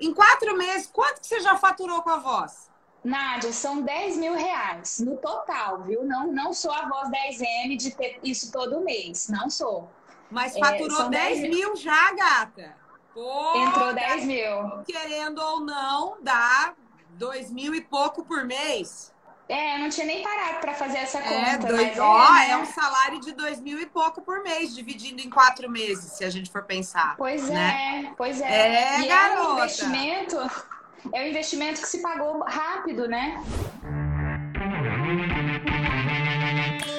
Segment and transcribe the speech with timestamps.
[0.00, 2.70] Em quatro meses, quanto que você já faturou com a voz?
[3.02, 6.04] Nádia, são 10 mil reais no total, viu?
[6.04, 9.88] Não, não sou a voz 10M de ter isso todo mês, não sou.
[10.30, 12.76] Mas faturou é, 10, 10 mil já, gata.
[13.14, 14.82] Pô, Entrou 10 mil.
[14.84, 16.74] Querendo ou não, dá
[17.10, 19.14] 2 mil e pouco por mês.
[19.48, 21.68] É, eu não tinha nem parado para fazer essa é, conta.
[21.68, 22.50] Dois, ó, é, né?
[22.50, 26.24] é um salário de dois mil e pouco por mês, dividindo em quatro meses, se
[26.24, 27.14] a gente for pensar.
[27.16, 28.06] Pois né?
[28.08, 28.44] é, pois é.
[28.44, 29.40] É, e garota.
[29.40, 30.36] É um investimento,
[31.12, 33.40] é um investimento que se pagou rápido, né?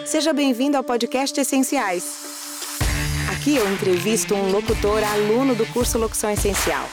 [0.06, 2.38] Seja bem-vindo ao podcast Essenciais.
[3.34, 6.88] Aqui eu entrevisto um locutor aluno do curso Locução Essencial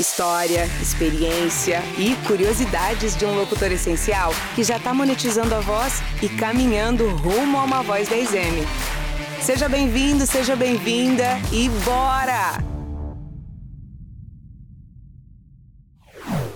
[0.00, 6.30] História, experiência e curiosidades de um locutor essencial que já está monetizando a voz e
[6.30, 8.64] caminhando rumo a uma voz 10M.
[9.42, 12.56] Seja bem-vindo, seja bem-vinda e bora!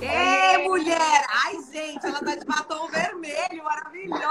[0.01, 1.27] Ei, mulher!
[1.45, 4.27] Ai, gente, ela tá de batom vermelho, maravilhosa!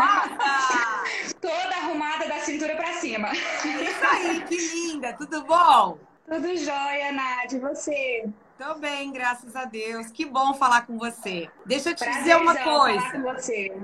[1.39, 3.27] Toda arrumada da cintura para cima.
[3.27, 5.13] É isso aí, que linda!
[5.13, 5.99] Tudo bom?
[6.27, 7.57] Tudo jóia, Nádia.
[7.57, 8.25] E você?
[8.57, 10.07] Tô bem, graças a Deus.
[10.07, 11.49] Que bom falar com você.
[11.65, 13.01] Deixa eu te dizer uma coisa.
[13.01, 13.77] Falar com você.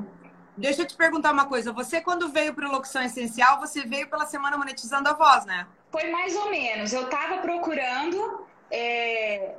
[0.55, 1.73] Deixa eu te perguntar uma coisa.
[1.73, 5.67] Você, quando veio para o Locução Essencial, você veio pela Semana Monetizando a Voz, né?
[5.91, 6.93] Foi mais ou menos.
[6.93, 8.45] Eu estava procurando.
[8.69, 9.55] É...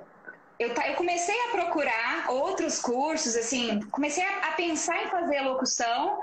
[0.58, 6.18] Eu, eu, comecei a procurar outros cursos, assim, comecei a, a pensar em fazer locução.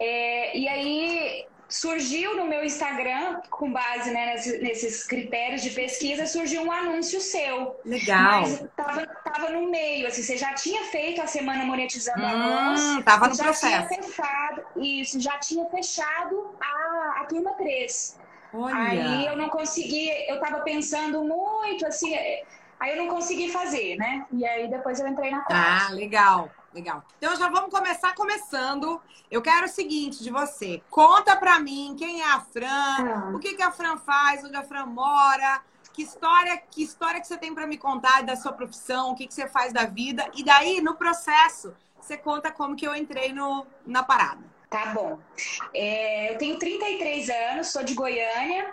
[0.00, 0.56] É...
[0.56, 6.70] e aí surgiu no meu Instagram, com base né, nesses critérios de pesquisa, surgiu um
[6.70, 7.80] anúncio seu.
[7.84, 8.42] Legal.
[8.42, 13.02] Mas tava, tava no meio, assim, você já tinha feito a semana monetizando hum, anúncio.
[13.02, 13.88] Tava no já processo.
[13.88, 18.20] Tinha fechado, isso, já tinha fechado a, a turma 3.
[18.52, 18.76] Olha.
[18.76, 22.14] Aí eu não consegui, eu tava pensando muito, assim,
[22.78, 24.26] aí eu não consegui fazer, né?
[24.30, 25.86] E aí depois eu entrei na parte.
[25.86, 26.50] Ah, legal.
[26.74, 27.04] Legal.
[27.18, 29.00] Então já vamos começar começando.
[29.30, 30.82] Eu quero o seguinte de você.
[30.90, 33.32] Conta pra mim quem é a Fran, ah.
[33.34, 35.62] o que, que a Fran faz, onde a Fran mora,
[35.92, 39.26] que história, que história que você tem para me contar da sua profissão, o que,
[39.26, 40.28] que você faz da vida.
[40.34, 44.42] E daí, no processo, você conta como que eu entrei no, na parada.
[44.72, 45.18] Tá bom.
[45.74, 48.72] É, eu tenho 33 anos, sou de Goiânia,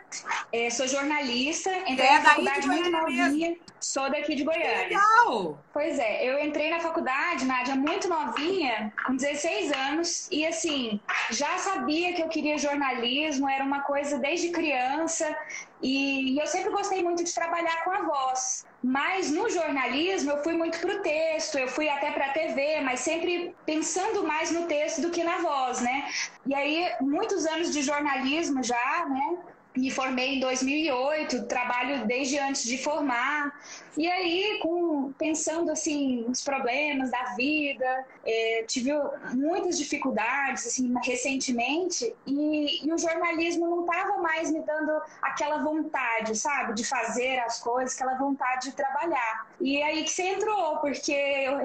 [0.50, 3.30] é, sou jornalista, entrei é, na faculdade muito novinha.
[3.30, 3.58] Mesmo.
[3.82, 4.88] Sou daqui de Goiânia.
[4.88, 5.62] Legal!
[5.74, 11.02] Pois é, eu entrei na faculdade, Nádia, muito novinha, com 16 anos, e assim,
[11.32, 15.36] já sabia que eu queria jornalismo, era uma coisa desde criança,
[15.82, 18.66] e eu sempre gostei muito de trabalhar com a voz.
[18.82, 22.80] Mas no jornalismo eu fui muito para o texto, eu fui até para a TV,
[22.82, 26.10] mas sempre pensando mais no texto do que na voz, né?
[26.46, 29.38] E aí, muitos anos de jornalismo já, né?
[29.76, 33.54] Me formei em 2008, trabalho desde antes de formar.
[33.96, 38.92] E aí, com, pensando assim, os problemas da vida, é, tive
[39.34, 46.36] muitas dificuldades assim, recentemente, e, e o jornalismo não estava mais me dando aquela vontade,
[46.36, 49.48] sabe, de fazer as coisas, aquela vontade de trabalhar.
[49.62, 51.60] E aí que você entrou, porque eu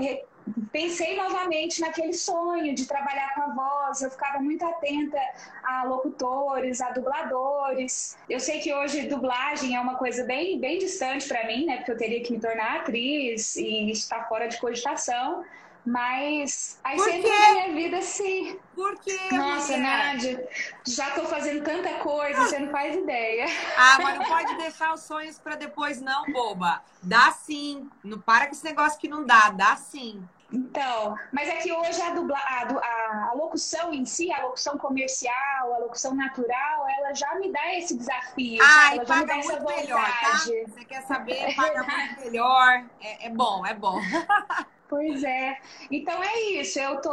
[0.71, 4.03] pensei novamente naquele sonho de trabalhar com a voz.
[4.03, 5.19] Eu ficava muito atenta
[5.63, 8.17] a locutores, a dubladores.
[8.29, 11.79] Eu sei que hoje dublagem é uma coisa bem, bem distante para mim, né?
[11.79, 15.45] Porque eu teria que me tornar atriz e está fora de cogitação.
[15.87, 18.59] Mas aí Por sempre na minha vida sim.
[18.75, 19.19] Por quê?
[19.33, 20.49] Nossa, Nádia,
[20.87, 23.45] já tô fazendo tanta coisa, você não faz ideia.
[23.77, 26.83] Ah, mas não pode deixar os sonhos para depois, não, boba.
[27.03, 27.89] Dá sim.
[28.03, 30.27] Não para com esse negócio que não dá, dá sim.
[30.51, 35.75] Então, mas é que hoje a, dubla, a, a, locução em si, a locução comercial,
[35.75, 38.63] a locução natural, ela já me dá esse desafio.
[38.63, 40.39] Ai, ela paga muito melhor, tá?
[40.39, 42.85] Você quer saber, paga muito melhor.
[43.01, 44.01] É, é bom, é bom.
[44.95, 45.59] Pois é.
[45.91, 46.79] Então é isso.
[46.79, 47.11] Eu tô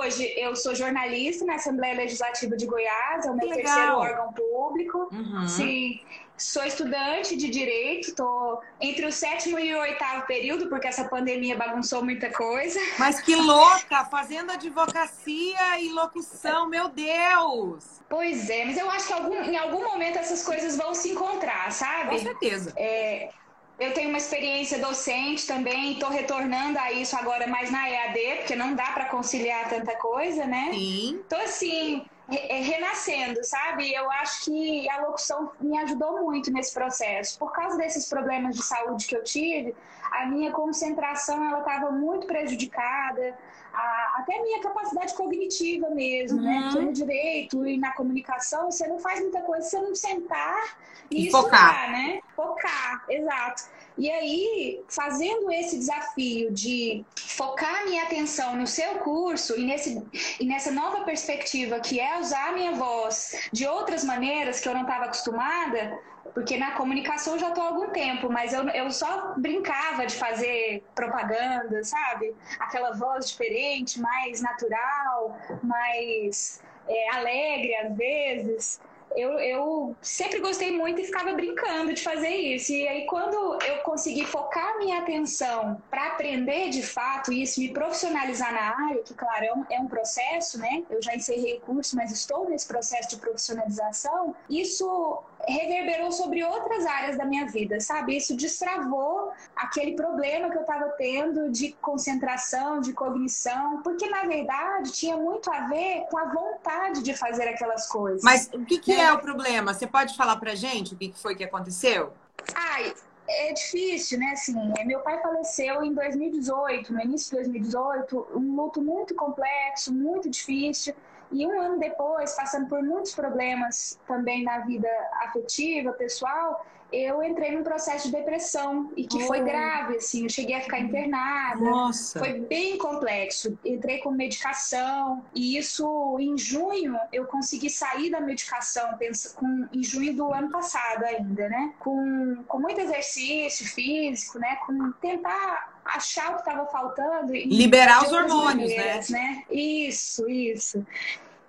[0.00, 3.62] hoje eu sou jornalista na Assembleia Legislativa de Goiás, é o meu Legal.
[3.62, 5.08] terceiro órgão público.
[5.12, 5.46] Uhum.
[5.46, 6.00] Sim.
[6.36, 11.56] Sou estudante de direito, estou entre o sétimo e o oitavo período, porque essa pandemia
[11.56, 12.80] bagunçou muita coisa.
[12.98, 14.04] Mas que louca!
[14.06, 18.00] Fazendo advocacia e locução, meu Deus!
[18.08, 21.70] Pois é, mas eu acho que algum, em algum momento essas coisas vão se encontrar,
[21.70, 22.10] sabe?
[22.10, 22.72] Com certeza.
[22.76, 23.30] É,
[23.78, 28.56] eu tenho uma experiência docente também, estou retornando a isso agora mais na EAD, porque
[28.56, 30.70] não dá para conciliar tanta coisa, né?
[30.72, 31.20] Sim.
[31.26, 33.92] Então, assim, é, renascendo, sabe?
[33.92, 37.38] Eu acho que a locução me ajudou muito nesse processo.
[37.38, 39.74] Por causa desses problemas de saúde que eu tive,
[40.10, 43.36] a minha concentração ela estava muito prejudicada,
[43.74, 46.50] a, até a minha capacidade cognitiva mesmo, né?
[46.50, 46.60] uhum.
[46.60, 46.70] né?
[46.70, 50.76] Porque no direito e na comunicação você não faz muita coisa se você não sentar
[51.10, 52.20] e, e focar, né?
[52.34, 53.64] Focar, exato.
[53.96, 60.02] E aí, fazendo esse desafio de focar minha atenção no seu curso e, nesse,
[60.40, 64.74] e nessa nova perspectiva que é usar a minha voz de outras maneiras que eu
[64.74, 65.96] não estava acostumada,
[66.32, 70.16] porque na comunicação eu já estou há algum tempo, mas eu, eu só brincava de
[70.16, 72.34] fazer propaganda, sabe?
[72.58, 78.80] Aquela voz diferente, mais natural, mais é, alegre às vezes
[79.16, 82.72] eu, eu sempre gostei muito e ficava brincando de fazer isso.
[82.72, 88.52] E aí, quando eu consegui focar minha atenção para aprender de fato isso, me profissionalizar
[88.52, 90.82] na área, que, claro, é um, é um processo, né?
[90.90, 94.34] Eu já encerrei o curso, mas estou nesse processo de profissionalização.
[94.48, 98.16] Isso reverberou sobre outras áreas da minha vida, sabe?
[98.16, 104.92] Isso destravou aquele problema que eu estava tendo de concentração, de cognição, porque na verdade
[104.92, 108.22] tinha muito a ver com a vontade de fazer aquelas coisas.
[108.22, 109.74] Mas o que, que é, é o problema?
[109.74, 112.12] Você pode falar pra gente o que foi que aconteceu?
[112.54, 112.94] Ai,
[113.28, 114.32] é difícil, né?
[114.32, 119.92] Assim, é, meu pai faleceu em 2018, no início de 2018, um luto muito complexo,
[119.92, 120.94] muito difícil.
[121.34, 124.88] E um ano depois, passando por muitos problemas também na vida
[125.20, 129.26] afetiva, pessoal, eu entrei num processo de depressão e que oh.
[129.26, 131.60] foi grave, assim, eu cheguei a ficar internada.
[131.60, 132.20] Nossa.
[132.20, 133.58] Foi bem complexo.
[133.64, 138.96] Entrei com medicação e isso em junho eu consegui sair da medicação,
[139.34, 141.72] com, em junho do ano passado ainda, né?
[141.80, 144.56] Com, com muito exercício físico, né?
[144.64, 147.32] Com tentar achar o que estava faltando.
[147.32, 149.00] Liberar os hormônios, né?
[149.10, 149.44] né?
[149.50, 150.86] Isso, isso.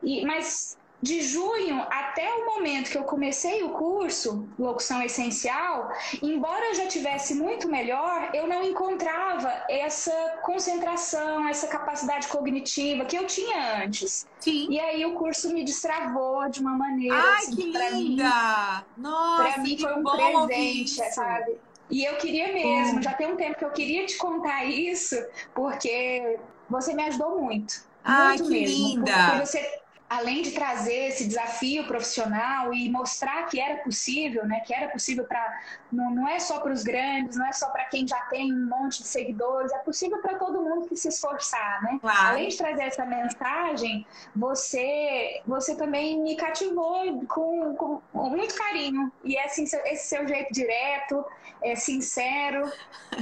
[0.06, 5.90] E, mas de junho até o momento que eu comecei o curso Locução Essencial,
[6.22, 10.12] embora eu já tivesse muito melhor, eu não encontrava essa
[10.42, 14.26] concentração, essa capacidade cognitiva que eu tinha antes.
[14.40, 14.68] Sim.
[14.70, 18.86] E aí o curso me destravou de uma maneira Ai, assim, que linda!
[18.98, 21.58] Mim, Nossa, pra mim foi um presente, sabe?
[21.90, 25.16] E eu queria mesmo, já tem um tempo que eu queria te contar isso,
[25.54, 27.86] porque você me ajudou muito.
[28.04, 29.14] Ai, muito que mesmo, linda!
[29.14, 34.74] Porque você além de trazer esse desafio profissional e mostrar que era possível, né, que
[34.74, 35.62] era possível para
[35.92, 38.68] não, não é só para os grandes, não é só para quem já tem um
[38.68, 41.98] monte de seguidores, é possível para todo mundo que se esforçar, né?
[42.02, 42.28] Claro.
[42.28, 44.06] Além de trazer essa mensagem,
[44.36, 50.54] você você também me cativou com, com muito carinho e é assim, esse seu jeito
[50.54, 51.26] direto,
[51.62, 52.72] é sincero.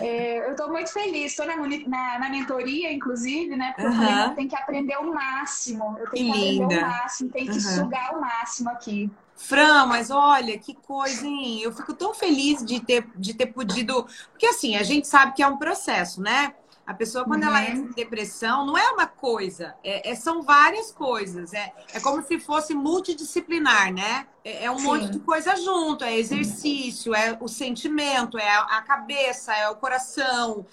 [0.02, 3.74] É, eu estou muito feliz, estou na, na, na, mentoria, inclusive, né?
[3.76, 4.24] Porque uhum.
[4.24, 7.54] eu tenho que aprender o máximo, eu tenho que, que aprender o máximo, tem que
[7.54, 7.60] uhum.
[7.60, 9.12] sugar o máximo aqui.
[9.36, 11.62] Fran, mas olha que coisa, hein?
[11.62, 14.06] Eu fico tão feliz de ter, de ter podido.
[14.32, 16.54] Porque assim, a gente sabe que é um processo, né?
[16.86, 17.50] A pessoa, quando uhum.
[17.50, 21.54] ela entra em depressão, não é uma coisa, é, é, são várias coisas.
[21.54, 24.28] É, é como se fosse multidisciplinar, né?
[24.44, 24.86] É, é um Sim.
[24.86, 26.04] monte de coisa junto.
[26.04, 30.66] É exercício, é o sentimento, é a cabeça, é o coração,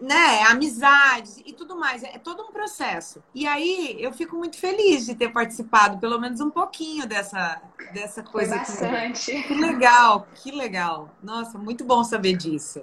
[0.00, 0.40] né?
[0.40, 2.02] É amizades e tudo mais.
[2.02, 3.22] É, é todo um processo.
[3.34, 7.60] E aí eu fico muito feliz de ter participado, pelo menos um pouquinho dessa,
[7.92, 8.64] dessa coisa.
[8.64, 9.42] Foi bastante.
[9.42, 11.14] Que legal, que legal.
[11.22, 12.80] Nossa, muito bom saber disso.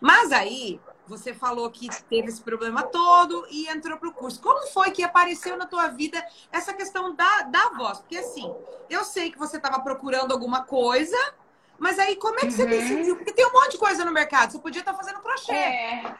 [0.00, 0.80] Mas aí
[1.12, 4.40] você falou que teve esse problema todo e entrou para o curso.
[4.40, 7.98] Como foi que apareceu na tua vida essa questão da, da voz?
[7.98, 8.50] Porque assim,
[8.88, 11.16] eu sei que você estava procurando alguma coisa,
[11.78, 12.70] mas aí como é que você uhum.
[12.70, 13.16] decidiu?
[13.16, 14.52] Porque tem um monte de coisa no mercado.
[14.52, 15.52] Você podia estar tá fazendo crochê.
[15.52, 16.14] É.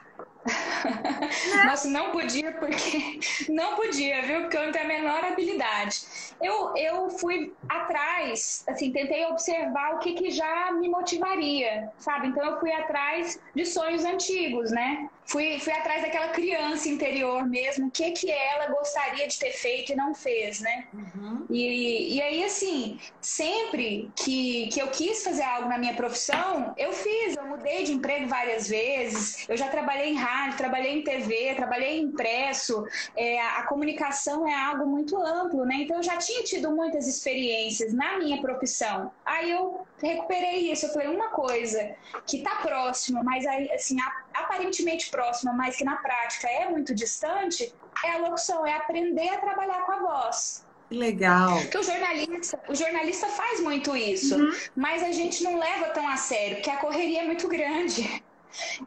[1.64, 4.42] Nossa, não podia porque não podia, viu?
[4.42, 6.00] Porque eu não tenho a menor habilidade.
[6.40, 12.28] Eu, eu fui atrás, assim, tentei observar o que, que já me motivaria, sabe?
[12.28, 15.08] Então eu fui atrás de sonhos antigos, né?
[15.24, 19.92] Fui, fui atrás daquela criança interior mesmo, o que, que ela gostaria de ter feito
[19.92, 20.86] e não fez, né?
[20.92, 21.46] Uhum.
[21.50, 26.92] E, e aí, assim, sempre que, que eu quis fazer algo na minha profissão, eu
[26.92, 31.54] fiz, eu mudei de emprego várias vezes, eu já trabalhei em rádio, trabalhei em TV,
[31.54, 32.86] trabalhei em impresso,
[33.16, 35.76] é, a comunicação é algo muito amplo, né?
[35.76, 39.10] Então eu já tinha tido muitas experiências na minha profissão.
[39.24, 41.94] Aí eu recuperei isso, eu falei, uma coisa
[42.26, 43.96] que está próxima, mas assim,
[44.34, 47.72] aparentemente próxima, mas que na prática é muito distante,
[48.04, 50.64] é a locução, é aprender a trabalhar com a voz.
[50.88, 51.58] Que legal.
[51.60, 54.52] Porque o jornalista, o jornalista faz muito isso, uhum.
[54.76, 58.22] mas a gente não leva tão a sério, porque a correria é muito grande.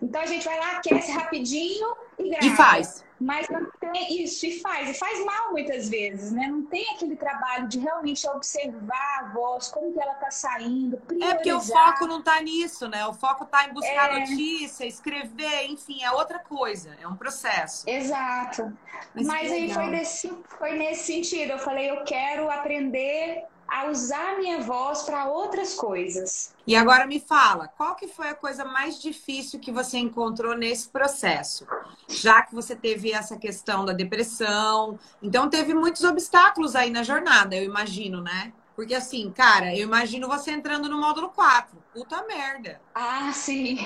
[0.01, 2.45] Então a gente vai lá, aquece rapidinho e grava.
[2.45, 3.05] E faz.
[3.19, 6.47] Mas não tem isso, e faz, e faz mal muitas vezes, né?
[6.47, 11.31] Não tem aquele trabalho de realmente observar a voz, como que ela tá saindo, priorizar.
[11.31, 13.07] É porque o foco não tá nisso, né?
[13.07, 14.19] O foco tá em buscar é...
[14.19, 17.89] notícia, escrever, enfim, é outra coisa, é um processo.
[17.89, 18.77] Exato.
[19.13, 24.37] Mas, Mas aí foi nesse, foi nesse sentido, eu falei, eu quero aprender a usar
[24.37, 26.53] minha voz para outras coisas.
[26.67, 30.89] E agora me fala, qual que foi a coisa mais difícil que você encontrou nesse
[30.89, 31.65] processo?
[32.07, 37.55] Já que você teve essa questão da depressão, então teve muitos obstáculos aí na jornada,
[37.55, 38.53] eu imagino, né?
[38.75, 41.85] Porque assim, cara, eu imagino você entrando no módulo 4.
[41.93, 42.81] Puta merda.
[42.93, 43.77] Ah, sim.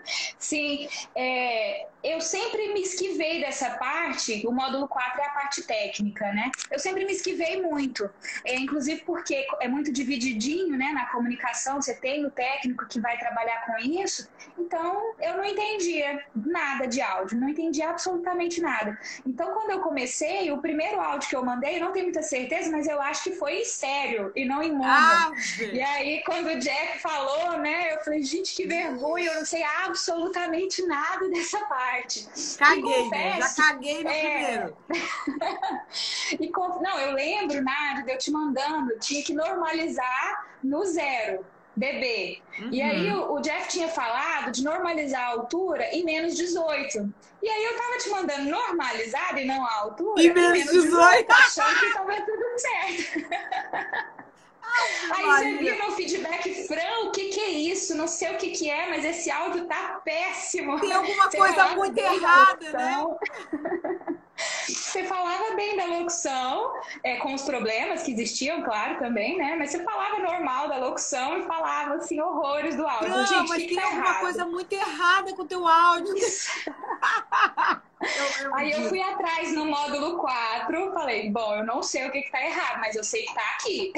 [0.38, 0.86] sim.
[1.14, 4.46] É, eu sempre me esquivei dessa parte.
[4.46, 6.50] O módulo 4 é a parte técnica, né?
[6.70, 8.08] Eu sempre me esquivei muito.
[8.44, 10.92] É, inclusive porque é muito divididinho, né?
[10.92, 14.28] Na comunicação, você tem o técnico que vai trabalhar com isso.
[14.58, 17.40] Então, eu não entendia nada de áudio.
[17.40, 18.98] Não entendia absolutamente nada.
[19.26, 22.86] Então, quando eu comecei, o primeiro áudio que eu mandei, não tenho muita certeza, mas
[22.86, 24.84] eu acho que foi estéreo e não em mono.
[24.84, 25.32] Ah,
[25.72, 27.94] e aí, quando o Jack falou, né?
[27.94, 32.28] Eu falei, gente, que vergonha, eu não sei absolutamente nada dessa parte.
[32.58, 34.20] Caguei, confesso, já caguei no é...
[34.20, 34.76] primeiro.
[36.40, 41.44] e Não, eu lembro, Nádia, eu te mandando, tinha que normalizar no zero.
[41.76, 42.40] Bebê.
[42.60, 42.68] Uhum.
[42.70, 47.12] E aí o, o, Jeff tinha falado de normalizar a altura em menos 18.
[47.42, 50.22] E aí eu tava te mandando normalizar e não a altura.
[50.22, 51.26] E menos, menos 18.
[51.26, 54.14] 18 achando que tava tudo certo.
[55.10, 57.94] Aí você viu meu feedback, Fran, o que, que é isso?
[57.94, 60.80] Não sei o que, que é, mas esse áudio tá péssimo.
[60.80, 63.04] Tem alguma você coisa muito errada, né?
[64.66, 66.72] Você falava bem da locução,
[67.04, 69.54] é, com os problemas que existiam, claro, também, né?
[69.56, 73.10] Mas você falava normal da locução e falava, assim, horrores do áudio.
[73.10, 74.20] Não, Gente, mas que tem tá alguma errado?
[74.20, 76.14] coisa muito errada com o teu áudio.
[78.04, 82.12] Eu, eu Aí eu fui atrás no módulo 4, falei, bom, eu não sei o
[82.12, 83.92] que, que tá errado, mas eu sei que tá aqui.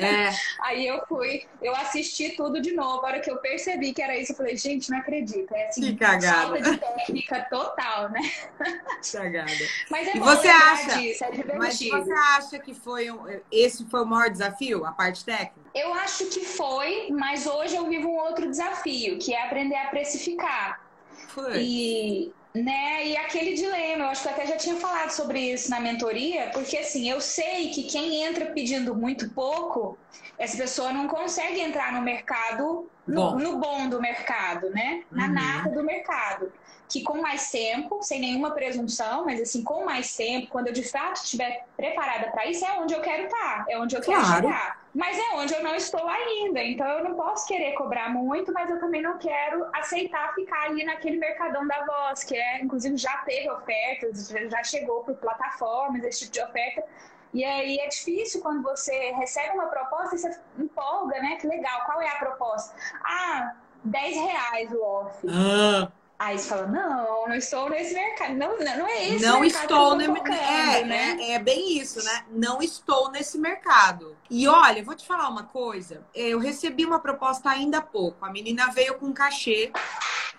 [0.00, 0.30] É.
[0.62, 3.04] Aí eu fui, eu assisti tudo de novo.
[3.04, 5.54] A hora que eu percebi que era isso, eu falei, gente, não acredito.
[5.54, 6.42] É assim, que cagada.
[6.42, 8.20] falta de técnica total, né?
[9.12, 9.52] Cagada.
[9.90, 14.02] Mas é e você acha, disso, é Mas você acha que foi um, esse foi
[14.02, 15.70] o maior desafio, a parte técnica?
[15.74, 19.86] Eu acho que foi, mas hoje eu vivo um outro desafio, que é aprender a
[19.86, 20.80] precificar.
[21.28, 21.62] Foi.
[21.62, 23.06] E né?
[23.06, 26.50] E aquele dilema, eu acho que eu até já tinha falado sobre isso na mentoria,
[26.52, 29.96] porque assim, eu sei que quem entra pedindo muito pouco,
[30.38, 35.04] essa pessoa não consegue entrar no mercado, no bom, no bom do mercado, né?
[35.10, 35.32] Na uhum.
[35.32, 36.52] nata do mercado
[36.90, 40.82] que com mais tempo, sem nenhuma presunção, mas assim, com mais tempo, quando eu de
[40.82, 44.48] fato estiver preparada para isso, é onde eu quero estar, é onde eu quero claro.
[44.48, 44.79] chegar.
[44.94, 46.62] Mas é onde eu não estou ainda.
[46.62, 50.84] Então eu não posso querer cobrar muito, mas eu também não quero aceitar ficar ali
[50.84, 56.20] naquele mercadão da voz, que é, inclusive, já teve ofertas, já chegou por plataformas, esse
[56.20, 56.84] tipo de oferta.
[57.32, 61.36] E aí é difícil quando você recebe uma proposta e você empolga, né?
[61.36, 62.74] Que legal, qual é a proposta?
[63.04, 63.54] Ah,
[63.84, 65.26] 10 reais o off.
[65.28, 65.92] Ah.
[66.20, 68.34] Aí você fala, não, não estou nesse mercado.
[68.34, 71.16] Não, não é esse não mercado estou que eu focando, é, né?
[71.18, 72.26] É, é, bem isso, né?
[72.30, 74.14] Não estou nesse mercado.
[74.28, 76.06] E olha, vou te falar uma coisa.
[76.14, 78.22] Eu recebi uma proposta ainda há pouco.
[78.22, 79.72] A menina veio com um cachê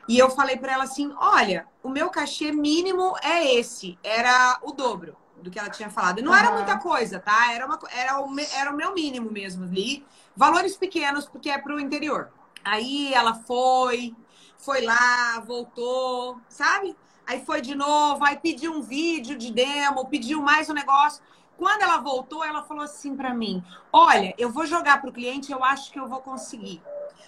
[0.07, 3.97] e eu falei para ela assim: olha, o meu cachê mínimo é esse.
[4.03, 6.21] Era o dobro do que ela tinha falado.
[6.21, 6.37] Não uhum.
[6.37, 7.51] era muita coisa, tá?
[7.53, 10.05] Era, uma, era, o, era o meu mínimo mesmo ali.
[10.35, 12.31] Valores pequenos, porque é pro interior.
[12.63, 14.15] Aí ela foi,
[14.61, 16.95] foi lá, voltou, sabe?
[17.27, 21.21] Aí foi de novo, aí pediu um vídeo de demo, pediu mais um negócio.
[21.57, 25.51] Quando ela voltou, ela falou assim para mim: Olha, eu vou jogar para o cliente,
[25.51, 26.81] eu acho que eu vou conseguir.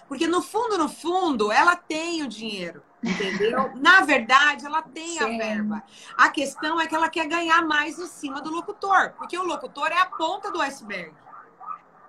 [0.08, 3.72] Porque no fundo, no fundo, ela tem o dinheiro, entendeu?
[3.80, 5.20] Na verdade, ela tem Sim.
[5.20, 5.82] a verba.
[6.16, 9.88] A questão é que ela quer ganhar mais em cima do locutor, porque o locutor
[9.88, 11.14] é a ponta do iceberg.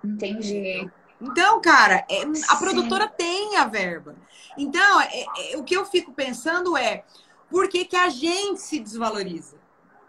[0.04, 0.90] Entendi.
[1.20, 4.16] Então, cara, é, a produtora tem a verba.
[4.56, 7.04] Então, é, é, o que eu fico pensando é
[7.50, 9.56] por que, que a gente se desvaloriza?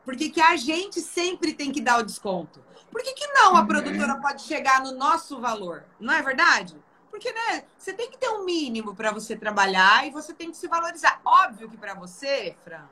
[0.04, 2.64] Por que, que a gente sempre tem que dar o desconto?
[2.92, 3.68] Por que, que não a uhum.
[3.68, 5.86] produtora pode chegar no nosso valor?
[6.00, 6.78] Não é verdade?
[7.10, 10.58] Porque, né, você tem que ter um mínimo para você trabalhar e você tem que
[10.58, 11.20] se valorizar.
[11.26, 12.88] Óbvio que para você, Fran,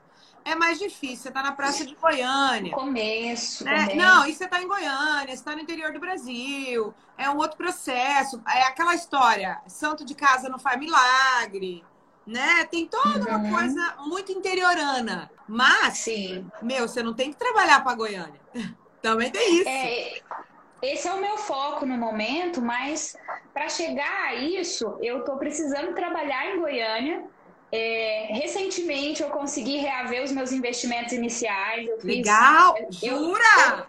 [0.45, 1.17] é mais difícil.
[1.17, 2.71] Você está na Praça de Goiânia.
[2.71, 3.95] Começo, né?
[3.95, 6.93] Não, e você está em Goiânia, você está no interior do Brasil.
[7.17, 8.41] É um outro processo.
[8.47, 11.83] É aquela história, santo de casa não faz milagre.
[12.25, 12.63] Né?
[12.65, 13.37] Tem toda uhum.
[13.37, 15.31] uma coisa muito interiorana.
[15.47, 16.47] Mas, Sim.
[16.61, 18.39] meu, você não tem que trabalhar para Goiânia.
[19.01, 19.69] Também tem isso.
[19.69, 20.21] É,
[20.81, 23.15] esse é o meu foco no momento, mas
[23.53, 27.23] para chegar a isso, eu estou precisando trabalhar em Goiânia
[27.75, 31.89] É, recentemente eu consegui reaver os meus investimentos iniciais.
[31.89, 32.75] Eu Legal!
[32.89, 33.87] Jura?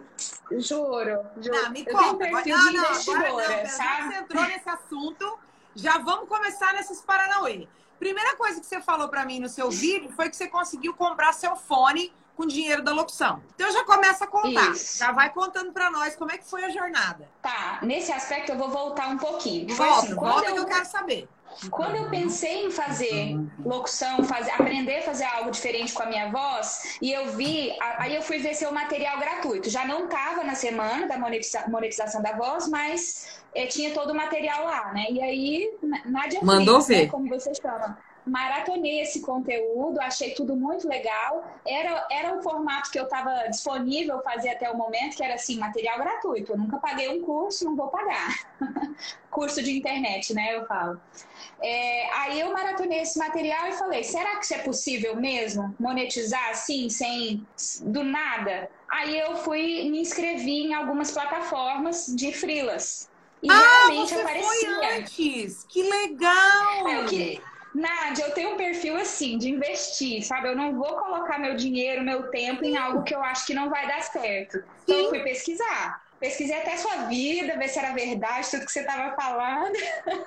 [0.51, 1.63] Eu, juro, juro.
[1.63, 2.25] Não, me eu conta.
[2.43, 4.09] Tenho um não, investidora, agora não, sabe?
[4.09, 5.39] Você entrou nesse assunto,
[5.77, 7.69] já vamos começar nesses Paranauê.
[7.97, 11.33] Primeira coisa que você falou para mim no seu vídeo foi que você conseguiu comprar
[11.33, 13.41] seu fone com dinheiro da locução.
[13.55, 14.73] Então já começa a contar.
[14.73, 14.99] Isso.
[14.99, 17.29] Já vai contando para nós como é que foi a jornada.
[17.41, 19.75] Tá, nesse aspecto eu vou voltar um pouquinho.
[19.75, 20.55] Volta, assim, volta eu...
[20.55, 21.29] que eu quero saber.
[21.71, 26.31] Quando eu pensei em fazer locução, fazer, aprender a fazer algo diferente com a minha
[26.31, 29.71] voz, e eu vi, aí eu fui ver seu material gratuito.
[29.71, 34.15] Já não estava na semana da monetiza, monetização da voz, mas é, tinha todo o
[34.15, 35.07] material lá, né?
[35.11, 37.03] E aí, Nádia Mandou Freitas, ver.
[37.05, 41.45] Né, como você chama maratonei esse conteúdo, achei tudo muito legal.
[41.65, 45.59] Era, era um formato que eu estava disponível fazer até o momento, que era assim,
[45.59, 46.53] material gratuito.
[46.53, 48.35] Eu nunca paguei um curso, não vou pagar.
[49.31, 50.57] curso de internet, né?
[50.57, 51.01] Eu falo.
[51.63, 55.75] É, aí eu maratonei esse material e falei: será que isso é possível mesmo?
[55.81, 57.47] Monetizar assim, sem
[57.83, 58.71] do nada?
[58.89, 63.09] Aí eu fui me inscrevi em algumas plataformas de freelas.
[63.43, 64.75] E ah, realmente você aparecia.
[64.75, 65.65] Foi antes!
[65.69, 66.89] Que legal!
[66.89, 67.43] É, eu queria
[67.77, 70.49] Nádia, eu tenho um perfil assim, de investir, sabe?
[70.49, 73.69] Eu não vou colocar meu dinheiro, meu tempo em algo que eu acho que não
[73.69, 74.65] vai dar certo.
[74.83, 76.03] Então, eu fui pesquisar.
[76.19, 79.77] Pesquisei até sua vida, ver se era verdade tudo que você estava falando.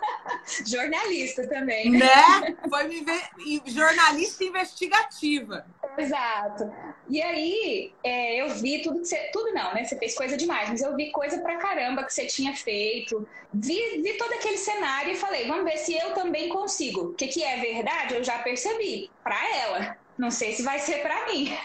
[0.66, 1.90] Jornalista também.
[1.90, 2.56] Né?
[2.70, 3.22] Foi me ver...
[3.66, 5.66] jornalista investigativa.
[5.98, 6.72] Exato.
[7.10, 9.18] E aí, é, eu vi tudo que você.
[9.34, 9.84] Tudo não, né?
[9.84, 13.28] Você fez coisa demais, mas eu vi coisa pra caramba que você tinha feito.
[13.52, 17.02] Vi, vi todo aquele cenário e falei, vamos ver se eu também consigo.
[17.02, 19.10] O que, que é verdade, eu já percebi.
[19.24, 19.98] Pra ela.
[20.20, 21.58] Não sei se vai ser para mim.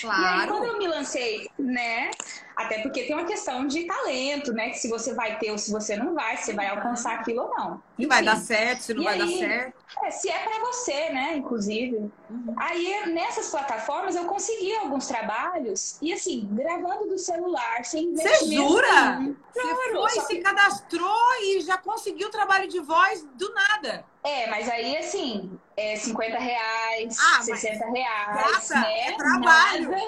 [0.00, 0.22] Claro.
[0.38, 2.10] E aí, quando eu me lancei, né?
[2.54, 4.70] Até porque tem uma questão de talento, né?
[4.70, 7.50] Que se você vai ter ou se você não vai, se vai alcançar aquilo ou
[7.56, 7.82] não.
[7.96, 9.74] Se vai dar certo, se não e vai aí, dar certo.
[10.04, 11.36] É, se é para você, né?
[11.36, 11.96] Inclusive.
[12.30, 12.54] Uhum.
[12.56, 18.14] Aí, nessas plataformas, eu consegui alguns trabalhos e, assim, gravando do celular, sem.
[18.14, 19.34] Você jura?
[19.52, 20.20] Você foi, que...
[20.20, 24.04] se cadastrou e já conseguiu trabalho de voz do nada.
[24.28, 29.08] É, mas aí, assim, é 50 reais, ah, 60 reais, graça, né?
[29.08, 29.90] É trabalho.
[29.90, 30.06] Né?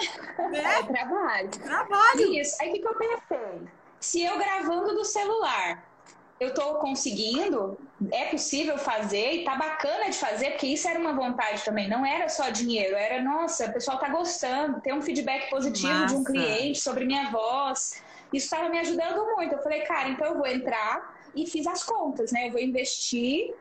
[0.52, 1.48] É trabalho.
[1.48, 2.34] Trabalho.
[2.34, 2.56] Isso.
[2.60, 3.68] Aí, o que, que eu pensei?
[3.98, 5.82] Se eu gravando do celular,
[6.38, 7.78] eu tô conseguindo,
[8.12, 12.04] é possível fazer e tá bacana de fazer, porque isso era uma vontade também, não
[12.04, 16.14] era só dinheiro, era, nossa, o pessoal tá gostando, ter um feedback positivo Massa.
[16.14, 18.02] de um cliente sobre minha voz.
[18.32, 19.54] Isso estava me ajudando muito.
[19.54, 22.48] Eu falei, cara, então eu vou entrar e fiz as contas, né?
[22.48, 23.54] Eu vou investir.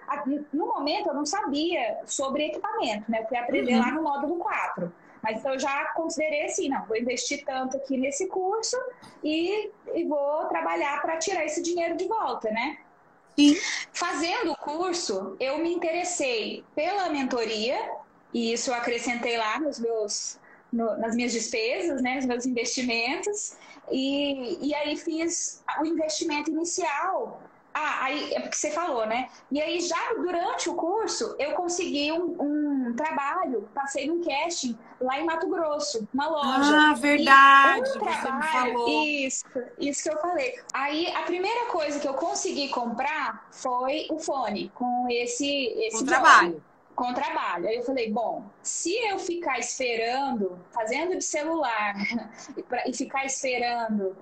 [0.51, 3.21] No momento eu não sabia sobre equipamento, né?
[3.21, 3.79] Eu fui aprender uhum.
[3.79, 4.91] lá no módulo 4.
[5.21, 8.77] Mas então eu já considerei assim, não, vou investir tanto aqui nesse curso
[9.23, 12.77] e, e vou trabalhar para tirar esse dinheiro de volta, né?
[13.36, 13.55] Sim.
[13.93, 17.77] Fazendo o curso, eu me interessei pela mentoria,
[18.34, 20.39] e isso eu acrescentei lá nos meus,
[20.71, 23.55] no, nas minhas despesas, né, nos meus investimentos,
[23.91, 27.41] e, e aí fiz o investimento inicial
[27.73, 29.29] ah, aí é porque você falou, né?
[29.51, 35.19] E aí, já durante o curso, eu consegui um, um trabalho, passei num casting lá
[35.19, 36.91] em Mato Grosso, uma loja.
[36.91, 37.89] Ah, verdade.
[37.89, 39.45] E um trabalho, isso,
[39.77, 40.60] isso que eu falei.
[40.73, 46.05] Aí, a primeira coisa que eu consegui comprar foi o fone com esse, esse um
[46.05, 46.63] trabalho.
[46.95, 47.67] Com trabalho.
[47.67, 51.95] Aí eu falei, bom, se eu ficar esperando, fazendo de celular
[52.86, 54.17] e ficar esperando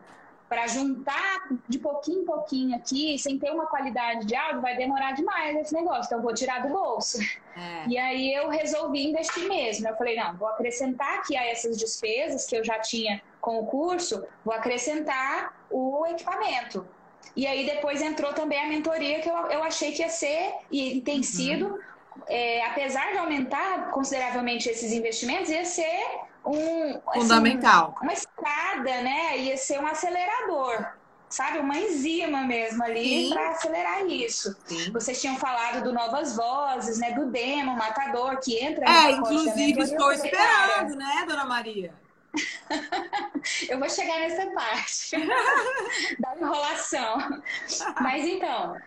[0.50, 5.12] para juntar de pouquinho em pouquinho aqui, sem ter uma qualidade de áudio, vai demorar
[5.12, 6.06] demais esse negócio.
[6.06, 7.20] Então, eu vou tirar do bolso.
[7.56, 7.88] É.
[7.88, 9.88] E aí eu resolvi investir mesmo.
[9.88, 13.66] Eu falei, não, vou acrescentar aqui a essas despesas que eu já tinha com o
[13.66, 16.88] curso, vou acrescentar o equipamento.
[17.36, 21.02] E aí depois entrou também a mentoria que eu, eu achei que ia ser, e,
[21.02, 21.24] tem uhum.
[21.24, 21.80] sido,
[22.28, 26.04] é, apesar de aumentar consideravelmente esses investimentos, ia ser
[26.50, 27.96] um assim, fundamental.
[27.96, 29.38] Assim, uma escada, né?
[29.38, 30.86] Ia ser um acelerador.
[31.30, 34.56] Sabe, uma enzima mesmo ali para acelerar isso.
[34.66, 34.92] Sim.
[34.94, 37.12] Vocês tinham falado do Novas Vozes, né?
[37.12, 41.94] Do demo, Matador, que entra É, inclusive estou esperando, né, dona Maria?
[43.70, 45.18] eu vou chegar nessa parte
[46.20, 47.42] da enrolação.
[48.00, 48.78] Mas então,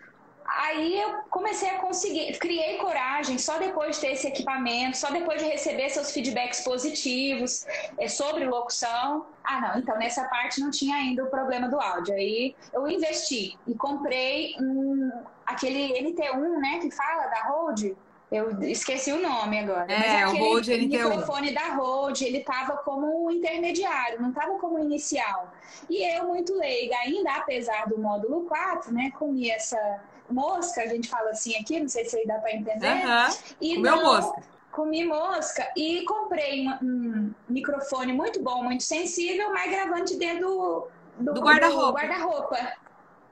[0.44, 5.42] Aí eu comecei a conseguir, criei coragem só depois de ter esse equipamento, só depois
[5.42, 7.64] de receber seus feedbacks positivos
[7.98, 9.26] é, sobre locução.
[9.44, 12.14] Ah, não, então nessa parte não tinha ainda o problema do áudio.
[12.14, 15.10] Aí eu investi e comprei um,
[15.46, 17.96] aquele NT1, né, que fala da Rode.
[18.30, 19.92] Eu esqueci o nome agora.
[19.92, 20.84] É, o Rode NT1.
[20.84, 25.52] O microfone da Rode, ele estava como um intermediário, não estava como inicial.
[25.88, 31.08] E eu, muito leiga, ainda apesar do módulo 4, né, comi essa mosca, a gente
[31.08, 32.86] fala assim aqui, não sei se aí dá para entender.
[32.86, 33.36] Uhum.
[33.60, 34.42] E Comeu não, mosca.
[34.70, 40.88] Comi mosca e comprei um, um, microfone muito bom, muito sensível, mas gravante dentro
[41.18, 42.06] do, do guarda-roupa.
[42.06, 42.76] Guarda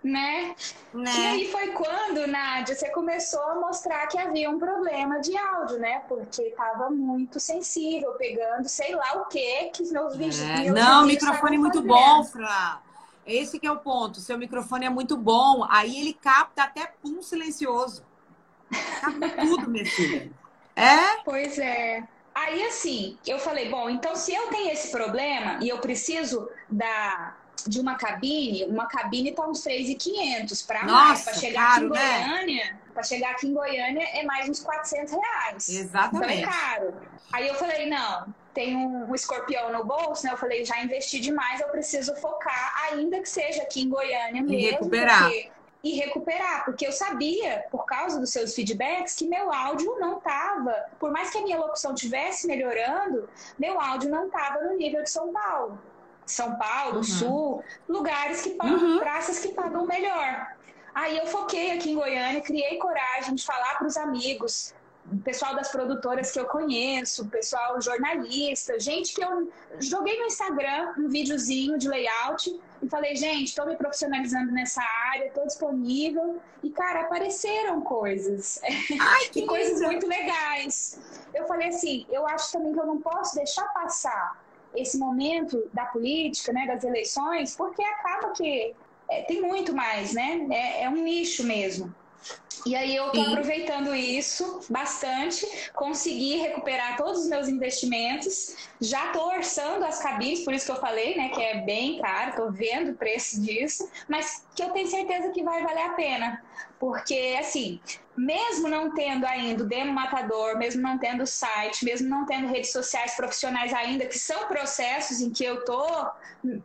[0.03, 0.55] né?
[0.95, 1.13] né?
[1.13, 5.79] E aí foi quando, Nádia, você começou a mostrar que havia um problema de áudio,
[5.79, 6.03] né?
[6.09, 10.41] Porque estava muito sensível, pegando sei lá o que que os meus vídeos.
[10.41, 10.71] É.
[10.71, 12.81] Não, microfone é muito bom, Fra.
[13.27, 14.21] Esse que é o ponto.
[14.21, 15.67] Seu microfone é muito bom.
[15.69, 18.03] Aí ele capta até pum silencioso.
[19.01, 20.31] Capta tudo, minha filha.
[20.75, 21.17] É?
[21.25, 22.09] Pois é.
[22.35, 27.37] Aí assim, eu falei, bom, então se eu tenho esse problema e eu preciso da
[27.67, 31.23] de uma cabine, uma cabine tá uns 3.500 para mais.
[31.23, 32.19] Para chegar caro, aqui em né?
[32.19, 32.79] Goiânia, né?
[32.95, 35.69] para chegar aqui em Goiânia é mais uns 400 reais.
[35.69, 36.41] Exatamente.
[36.41, 36.95] Então é caro.
[37.33, 40.33] Aí eu falei, não, tem um, um escorpião no bolso, né?
[40.33, 44.55] Eu falei, já investi demais, eu preciso focar, ainda que seja aqui em Goiânia mesmo.
[44.55, 45.23] E recuperar.
[45.25, 45.51] Porque
[45.83, 50.75] e recuperar, porque eu sabia, por causa dos seus feedbacks, que meu áudio não estava,
[50.99, 55.11] por mais que a minha locução tivesse melhorando, meu áudio não estava no nível de
[55.11, 55.79] São Paulo.
[56.33, 57.03] São Paulo, uhum.
[57.03, 58.99] Sul, lugares que pagam, uhum.
[58.99, 60.47] praças que pagam melhor.
[60.95, 64.75] Aí eu foquei aqui em Goiânia, criei coragem de falar para os amigos,
[65.25, 71.09] pessoal das produtoras que eu conheço, pessoal jornalista, gente que eu joguei no Instagram um
[71.09, 76.41] videozinho de layout e falei, gente, estou me profissionalizando nessa área, estou disponível.
[76.63, 78.61] E, cara, apareceram coisas.
[79.01, 80.99] Ai, que coisas muito legais.
[81.35, 84.37] Eu falei assim, eu acho também que eu não posso deixar passar
[84.75, 88.75] esse momento da política, né, das eleições, porque acaba que
[89.11, 90.47] é, tem muito mais, né?
[90.51, 91.95] É, é um nicho mesmo.
[92.67, 99.27] E aí eu tô aproveitando isso bastante, consegui recuperar todos os meus investimentos, já tô
[99.27, 102.93] orçando as cabines, por isso que eu falei, né, que é bem caro, tô vendo
[102.93, 106.43] o preço disso, mas que eu tenho certeza que vai valer a pena.
[106.79, 107.81] Porque, assim,
[108.17, 112.73] mesmo não tendo ainda o demo matador, mesmo não tendo site, mesmo não tendo redes
[112.73, 115.87] sociais profissionais ainda, que são processos em que eu tô,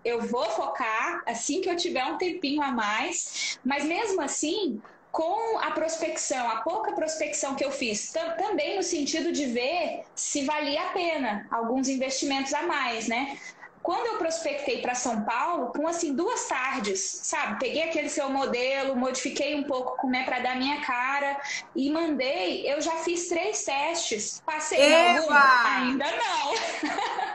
[0.03, 4.81] eu vou focar assim que eu tiver um tempinho a mais, mas mesmo assim,
[5.13, 10.43] com a prospecção, a pouca prospecção que eu fiz, também no sentido de ver se
[10.43, 13.37] valia a pena alguns investimentos a mais, né?
[13.83, 17.59] Quando eu prospectei para São Paulo, com assim duas tardes, sabe?
[17.59, 21.39] Peguei aquele seu modelo, modifiquei um pouco né, para dar minha cara
[21.75, 22.65] e mandei.
[22.65, 24.41] Eu já fiz três testes.
[24.43, 25.43] Passei Eva!
[25.75, 26.53] Ainda não.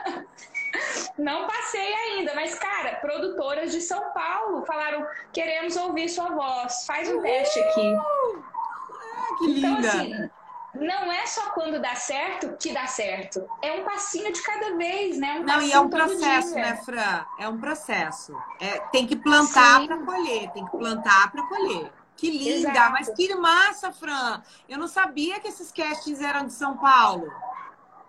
[1.19, 7.09] Não passei ainda, mas, cara, produtoras de São Paulo falaram: queremos ouvir sua voz, faz
[7.09, 7.93] um teste aqui.
[7.93, 9.89] Ah, que então, linda!
[9.89, 10.29] Assim,
[10.73, 13.45] não é só quando dá certo que dá certo.
[13.61, 15.39] É um passinho de cada vez, né?
[15.39, 17.25] Um não, e é um processo, né, Fran?
[17.37, 18.33] É um processo.
[18.59, 21.91] É, tem que plantar para colher, tem que plantar para colher.
[22.15, 22.69] Que linda!
[22.69, 22.91] Exato.
[22.93, 24.41] Mas que massa, Fran!
[24.69, 27.29] Eu não sabia que esses castings eram de São Paulo.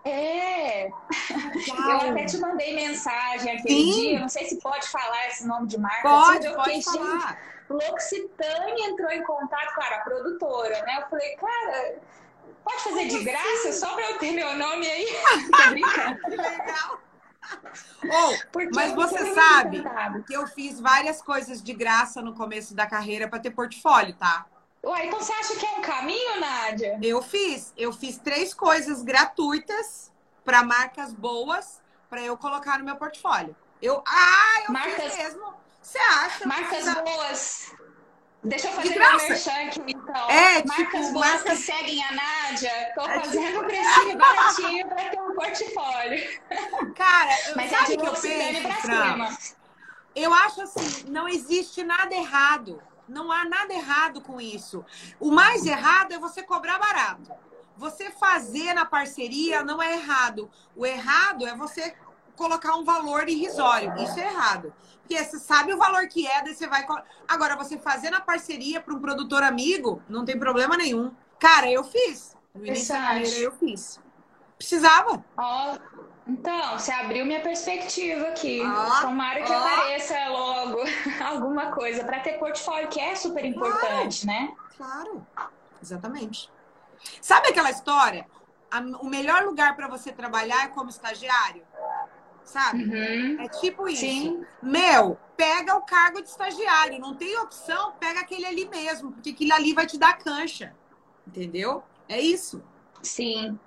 [0.03, 0.87] É.
[0.87, 4.01] Eu até te mandei mensagem aquele Sim.
[4.01, 6.01] dia, não sei se pode falar esse nome de marca.
[6.01, 7.39] Pode, assim, pode falar.
[7.69, 10.97] L'Occitânia entrou em contato, claro, a produtora, né?
[11.01, 11.95] Eu falei, cara,
[12.63, 13.73] pode fazer de graça assim?
[13.73, 15.07] só para eu ter meu nome aí?
[15.55, 16.19] Tô brincando.
[16.29, 16.99] Legal.
[18.03, 19.83] Oh, mas você sabe
[20.25, 24.45] que eu fiz várias coisas de graça no começo da carreira para ter portfólio, tá?
[24.83, 26.99] Ué, então você acha que é um caminho, Nádia?
[27.01, 27.71] Eu fiz.
[27.77, 30.11] Eu fiz três coisas gratuitas
[30.43, 33.55] para marcas boas para eu colocar no meu portfólio.
[33.79, 35.13] Eu, ah, eu marcas...
[35.13, 35.53] fiz mesmo.
[35.81, 36.47] Você acha?
[36.47, 37.01] Marcas precisa...
[37.01, 37.75] boas.
[38.43, 40.29] Deixa eu fazer meu merchan aqui, então.
[40.31, 41.43] É, marcas tipo, boas marcas...
[41.43, 42.91] que seguem a Nádia.
[42.95, 43.63] Tô é, fazendo tipo...
[43.65, 46.39] precinho baratinho para ter um portfólio.
[46.95, 49.37] Cara, eu, Mas sabe é que eu penso, Fran?
[50.15, 54.85] Eu acho assim, não existe nada errado não há nada errado com isso.
[55.19, 57.31] O mais errado é você cobrar barato.
[57.77, 60.49] Você fazer na parceria não é errado.
[60.75, 61.95] O errado é você
[62.35, 63.93] colocar um valor irrisório.
[63.97, 64.73] Isso é errado.
[64.99, 66.85] Porque você sabe o valor que é, daí você vai.
[67.27, 71.11] Agora, você fazer na parceria para um produtor amigo, não tem problema nenhum.
[71.39, 72.37] Cara, eu fiz.
[72.53, 73.99] No início da carreira, eu fiz.
[74.57, 75.23] Precisava.
[75.37, 75.77] Ó,
[76.27, 78.61] então, você abriu minha perspectiva aqui.
[78.61, 79.59] Ah, Tomara que ah.
[79.59, 80.79] apareça logo
[81.23, 84.55] alguma coisa para ter portfólio, que é super importante, claro, né?
[84.77, 85.27] Claro,
[85.81, 86.49] exatamente.
[87.21, 88.25] Sabe aquela história?
[89.01, 91.61] o melhor lugar para você trabalhar é como estagiário?
[92.43, 92.85] Sabe?
[92.85, 93.41] Uhum.
[93.41, 93.99] É tipo isso.
[93.99, 94.45] Sim.
[94.61, 96.97] Meu, pega o cargo de estagiário.
[96.97, 100.73] Não tem opção, pega aquele ali mesmo, porque aquilo ali vai te dar cancha.
[101.27, 101.83] Entendeu?
[102.07, 102.63] É isso.
[103.01, 103.59] Sim.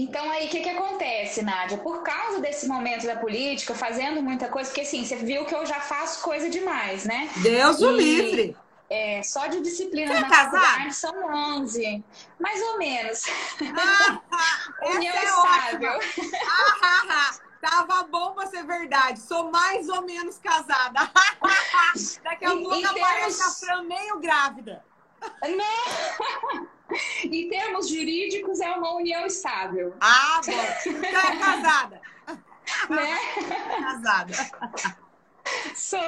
[0.00, 1.76] Então, aí, o que, que acontece, Nádia?
[1.78, 5.66] Por causa desse momento da política, fazendo muita coisa, porque assim, você viu que eu
[5.66, 7.28] já faço coisa demais, né?
[7.38, 7.84] Deus e...
[7.84, 8.56] o livre!
[8.90, 10.90] É, só de disciplina Você é casada?
[10.92, 11.12] são
[11.58, 12.02] 11.
[12.38, 13.22] Mais ou menos.
[13.76, 14.20] Ah,
[14.94, 16.00] União essa é estável.
[16.46, 17.48] Ah, ah, ah.
[17.60, 19.20] Tava bom pra ser verdade.
[19.20, 21.10] Sou mais ou menos casada.
[22.22, 24.84] Daqui a pouco aparece termos- a Fran meio grávida.
[25.42, 26.68] Não.
[27.24, 29.94] em termos jurídicos, é uma união estável.
[30.00, 30.52] Ah, bom.
[30.90, 32.00] Então é casada.
[32.90, 33.16] Né?
[33.80, 34.34] Casada.
[35.74, 35.98] Sou.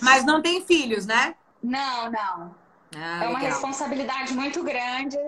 [0.00, 1.34] Mas não tem filhos, né?
[1.62, 2.54] Não, não.
[2.96, 3.50] Ah, é uma legal.
[3.52, 5.18] responsabilidade muito grande.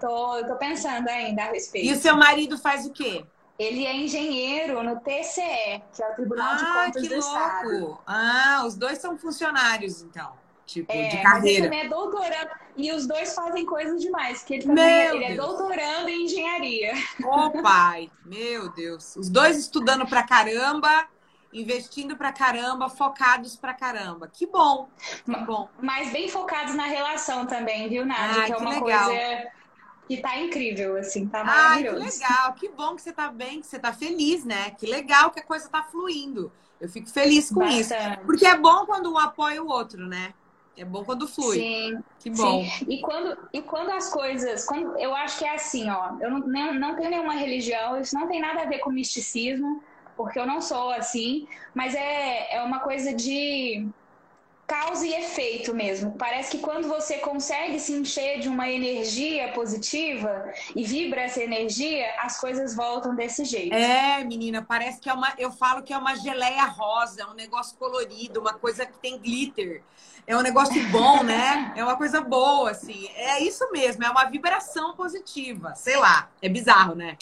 [0.00, 1.92] Tô, tô pensando ainda a E respeito.
[1.98, 3.24] o seu marido faz o quê?
[3.58, 7.68] Ele é engenheiro no TCE, que é o Tribunal de Ah, Contas que do Estado.
[7.80, 8.02] louco.
[8.06, 10.32] Ah, os dois são funcionários, então.
[10.64, 11.64] Tipo, É, de mas ele carreira.
[11.64, 12.50] também é doutorando.
[12.80, 15.46] E os dois fazem coisas demais, que ele também Meu ele é Deus.
[15.46, 16.94] doutorando em engenharia.
[17.24, 19.16] Ô, pai, meu Deus.
[19.16, 21.06] Os dois estudando pra caramba,
[21.52, 24.28] investindo pra caramba, focados pra caramba.
[24.32, 24.88] Que bom,
[25.24, 25.68] que bom.
[25.80, 28.42] Mas bem focados na relação também, viu, Nádia?
[28.42, 29.04] Ai, que é que uma legal.
[29.06, 29.48] coisa
[30.08, 32.20] que tá incrível, assim, tá Ai, que maravilhoso.
[32.20, 32.52] legal.
[32.54, 34.70] Que bom que você tá bem, que você tá feliz, né?
[34.70, 36.50] Que legal que a coisa tá fluindo.
[36.80, 37.90] Eu fico feliz com isso.
[37.90, 38.24] Bastante.
[38.24, 40.32] Porque é bom quando um apoia o outro, né?
[40.80, 41.56] É bom quando flui.
[41.58, 42.64] Sim, Que bom.
[42.64, 42.86] sim.
[42.88, 44.64] E quando, e quando as coisas.
[44.64, 46.16] Quando, eu acho que é assim, ó.
[46.18, 49.84] Eu não, não, não tenho nenhuma religião, isso não tem nada a ver com misticismo,
[50.16, 53.86] porque eu não sou assim, mas é, é uma coisa de
[54.70, 56.12] causa e efeito mesmo.
[56.12, 62.06] Parece que quando você consegue se encher de uma energia positiva e vibra essa energia,
[62.20, 63.74] as coisas voltam desse jeito.
[63.74, 65.34] É, menina, parece que é uma.
[65.36, 69.18] Eu falo que é uma geleia rosa, é um negócio colorido, uma coisa que tem
[69.18, 69.82] glitter.
[70.24, 71.72] É um negócio bom, né?
[71.76, 73.08] É uma coisa boa, assim.
[73.16, 75.74] É isso mesmo, é uma vibração positiva.
[75.74, 77.16] Sei lá, é bizarro, né?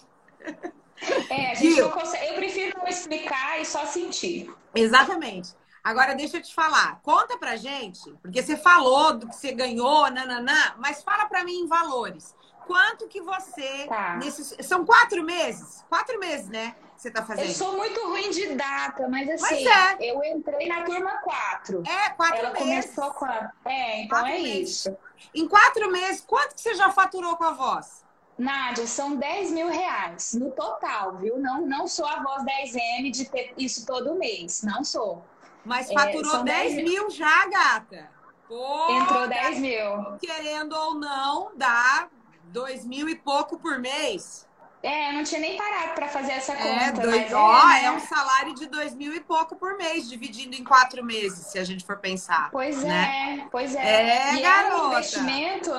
[1.31, 1.85] É, a gente Viu?
[1.85, 2.27] não consegue.
[2.27, 4.53] Eu prefiro não explicar e só sentir.
[4.75, 5.55] Exatamente.
[5.89, 7.01] Agora, deixa eu te falar.
[7.03, 11.61] Conta pra gente, porque você falou do que você ganhou, nananã, mas fala pra mim
[11.61, 12.35] em valores.
[12.67, 13.87] Quanto que você.
[13.89, 14.17] Tá.
[14.17, 15.83] Nesses, são quatro meses?
[15.89, 16.77] Quatro meses, né?
[16.95, 17.47] Você tá fazendo.
[17.47, 21.83] Eu sou muito ruim de data, mas assim, Mas eu entrei na turma 4.
[21.87, 22.95] É, quatro Ela meses.
[22.95, 23.51] começou com a...
[23.65, 24.81] É, então Quatro é meses.
[24.81, 24.97] isso.
[25.35, 28.05] Em quatro meses, quanto que você já faturou com a voz?
[28.37, 31.39] Nádia, são 10 mil reais no total, viu?
[31.39, 34.63] Não, não sou a voz 10M de ter isso todo mês.
[34.63, 35.25] Não sou.
[35.69, 38.11] Mas É, faturou são 10 dez mil já, gata.
[38.49, 40.19] Pô, Entrou 10 mil.
[40.19, 42.09] querendo ou não, dá
[42.45, 44.49] dois mil e pouco por mês.
[44.83, 47.03] É, não tinha nem parado pra fazer essa É, conta.
[47.03, 47.85] dois, mas ó, né?
[47.85, 51.59] é um salário de dois mil e pouco por mês, dividindo em quatro meses, se
[51.59, 52.51] a gente for pensar.
[52.51, 53.43] Pois né?
[53.43, 53.81] é, pois é.
[53.81, 54.95] É, e é um garota.
[54.95, 55.71] investimento,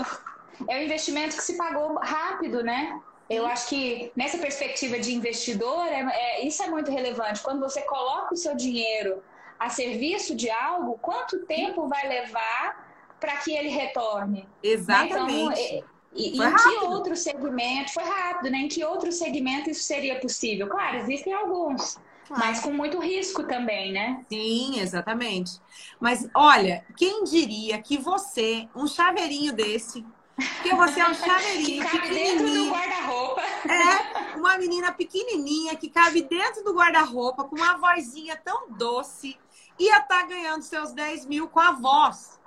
[0.67, 2.99] é um investimento que se pagou rápido, né?
[3.29, 7.41] Eu acho que nessa perspectiva de investidor, é, é- isso é muito relevante.
[7.41, 9.23] Quando você coloca o seu dinheiro
[9.59, 14.41] a serviço de algo, quanto tempo vai levar para que ele retorne?
[14.41, 14.47] né?
[14.63, 15.61] Exatamente.
[15.61, 18.59] Então, e, e em que outro segmento, foi rápido, né?
[18.59, 20.67] Em que outro segmento isso seria possível?
[20.67, 24.25] Claro, existem alguns, mas com muito risco também, né?
[24.29, 25.51] Sim, exatamente.
[25.99, 30.03] Mas olha, quem diria que você, um chaveirinho desse,
[30.35, 33.41] porque você é um Que chaveirinho cabe dentro do guarda-roupa.
[33.41, 39.37] é uma menina pequenininha que cabe dentro do guarda-roupa com uma vozinha tão doce,
[39.79, 42.39] ia estar ganhando seus 10 mil com a voz.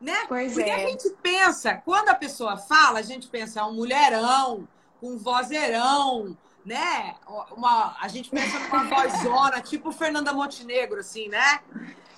[0.00, 0.26] Né?
[0.28, 0.88] Pois Porque a é.
[0.88, 4.68] gente pensa, quando a pessoa fala, a gente pensa, é um mulherão,
[5.00, 7.14] com um vozeirão, né?
[7.56, 11.60] Uma, a gente pensa numa vozona, tipo Fernanda Montenegro, assim, né?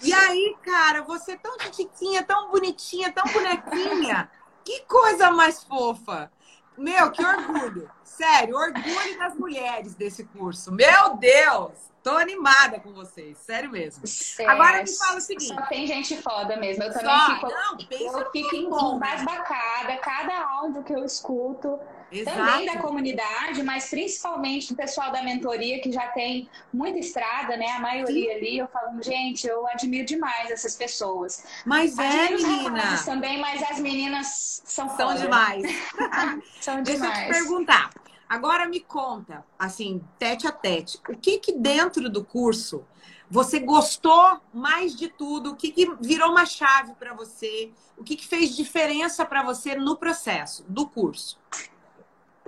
[0.03, 4.31] E aí, cara, você tão titiquinha, tão bonitinha, tão bonequinha.
[4.65, 6.31] Que coisa mais fofa.
[6.77, 7.91] Meu, que orgulho.
[8.05, 10.73] Sério, orgulho das mulheres desse curso.
[10.73, 11.73] Meu Deus!
[12.09, 14.03] Tô animada com vocês, sério mesmo.
[14.49, 15.49] Agora me fala o seguinte.
[15.55, 16.83] Só tem gente foda mesmo.
[16.85, 17.49] Eu também Só, fico.
[17.51, 19.15] não, pensa eu fico que em- bom, né?
[19.15, 19.97] embasbacada.
[19.99, 21.79] Cada áudio que eu escuto,
[22.25, 22.79] também da Exato.
[22.79, 27.67] comunidade, mas principalmente do pessoal da mentoria, que já tem muita estrada, né?
[27.73, 31.45] A maioria ali, eu falo, gente, eu admiro demais essas pessoas.
[31.67, 33.05] Mas é, Admiro os menina.
[33.05, 35.21] também, mas as meninas são São foda.
[35.21, 35.63] demais.
[36.59, 37.29] São Deixa eu te demais.
[37.37, 37.91] perguntar.
[38.29, 42.85] Agora me conta, assim, tete a tete, o que que dentro do curso
[43.31, 45.53] você gostou mais de tudo?
[45.53, 47.71] O que que virou uma chave para você?
[47.97, 51.39] O que que fez diferença para você no processo do curso?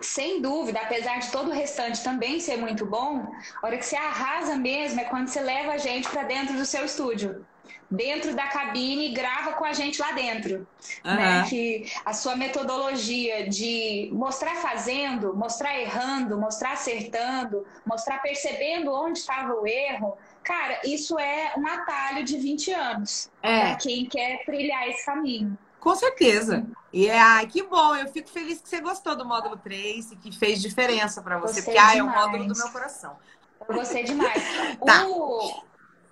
[0.00, 3.30] Sem dúvida, apesar de todo o restante também ser muito bom,
[3.62, 6.64] a hora que você arrasa mesmo é quando você leva a gente para dentro do
[6.64, 7.46] seu estúdio.
[7.90, 10.66] Dentro da cabine e grava com a gente lá dentro.
[11.04, 11.14] Uhum.
[11.14, 11.44] Né?
[11.48, 19.54] Que a sua metodologia de mostrar fazendo, mostrar errando, mostrar acertando, mostrar percebendo onde estava
[19.54, 23.60] o erro, cara, isso é um atalho de 20 anos é.
[23.60, 25.58] para quem quer trilhar esse caminho.
[25.80, 26.66] Com certeza.
[26.92, 27.96] E é, ai, que bom.
[27.96, 31.62] Eu fico feliz que você gostou do módulo 3 e que fez diferença para você,
[31.62, 33.16] Gostei porque ah, é o módulo do meu coração.
[33.66, 34.42] Eu gostei demais.
[34.84, 35.06] tá.
[35.06, 35.62] o,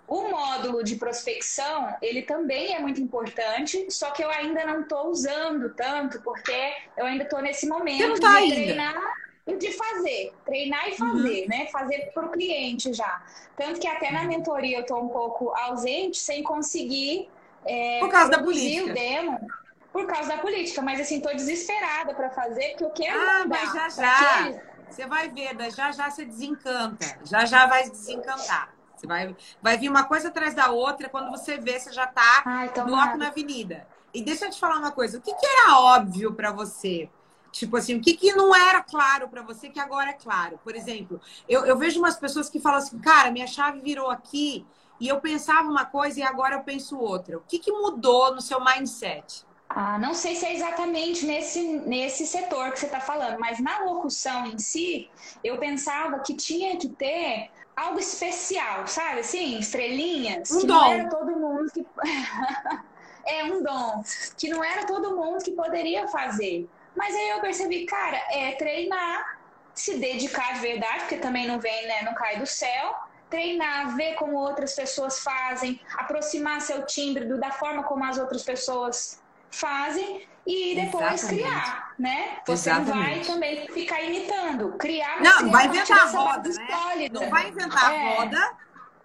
[0.09, 5.09] o módulo de prospecção, ele também é muito importante, só que eu ainda não estou
[5.09, 8.55] usando tanto, porque eu ainda estou nesse momento tá de ainda.
[8.55, 9.18] treinar
[9.59, 11.49] de fazer, treinar e fazer, uhum.
[11.49, 11.66] né?
[11.73, 13.23] Fazer para o cliente já.
[13.57, 17.31] Tanto que até na mentoria eu estou um pouco ausente, sem conseguir
[17.64, 18.90] é, por causa da política.
[18.90, 19.51] o demo.
[19.90, 23.73] Por causa da política, mas assim, tô desesperada para fazer, porque eu quero ah, mas
[23.73, 24.61] já já.
[24.88, 27.18] Você vai ver, já já você desencanta.
[27.25, 28.78] Já já vai desencantar.
[28.99, 32.43] Você vai, vai vir uma coisa atrás da outra, quando você vê, você já tá
[32.45, 33.87] Ai, bloco na avenida.
[34.13, 37.09] E deixa eu te falar uma coisa, o que, que era óbvio para você?
[37.51, 40.59] Tipo assim, o que, que não era claro para você que agora é claro?
[40.63, 44.67] Por exemplo, eu, eu vejo umas pessoas que falam assim, cara, minha chave virou aqui
[45.01, 47.39] e eu pensava uma coisa e agora eu penso outra.
[47.39, 49.47] O que, que mudou no seu mindset?
[49.69, 53.81] Ah, não sei se é exatamente nesse, nesse setor que você está falando, mas na
[53.85, 55.11] locução em si,
[55.45, 59.21] eu pensava que tinha que ter algo especial, sabe?
[59.21, 60.51] Assim, estrelinhas.
[60.51, 60.75] Um que dom.
[60.75, 61.87] Não era todo mundo que.
[63.27, 64.03] é um dom.
[64.37, 66.69] Que não era todo mundo que poderia fazer.
[66.97, 69.38] Mas aí eu percebi, cara, é treinar,
[69.75, 72.03] se dedicar de verdade, porque também não vem, né?
[72.03, 77.51] Não cai do céu treinar, ver como outras pessoas fazem, aproximar seu timbre do, da
[77.51, 81.43] forma como as outras pessoas fazem e depois Exatamente.
[81.43, 82.39] criar, né?
[82.47, 83.27] Você Exatamente.
[83.27, 85.21] vai também ficar imitando, criar.
[85.21, 87.09] Não, vai inventar a roda, né?
[87.11, 87.97] Não vai inventar é.
[87.97, 88.57] a roda,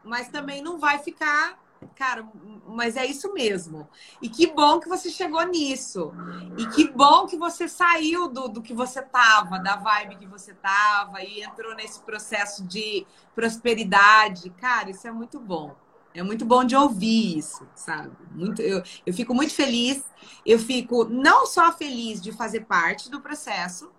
[0.03, 1.57] mas também não vai ficar
[1.95, 2.25] Cara,
[2.67, 3.87] mas é isso mesmo.
[4.21, 6.13] E que bom que você chegou nisso.
[6.57, 10.53] E que bom que você saiu do, do que você tava, da vibe que você
[10.53, 14.49] tava e entrou nesse processo de prosperidade.
[14.51, 15.75] Cara, isso é muito bom.
[16.13, 18.11] É muito bom de ouvir isso, sabe?
[18.31, 20.03] Muito, eu, eu fico muito feliz.
[20.45, 23.91] Eu fico não só feliz de fazer parte do processo,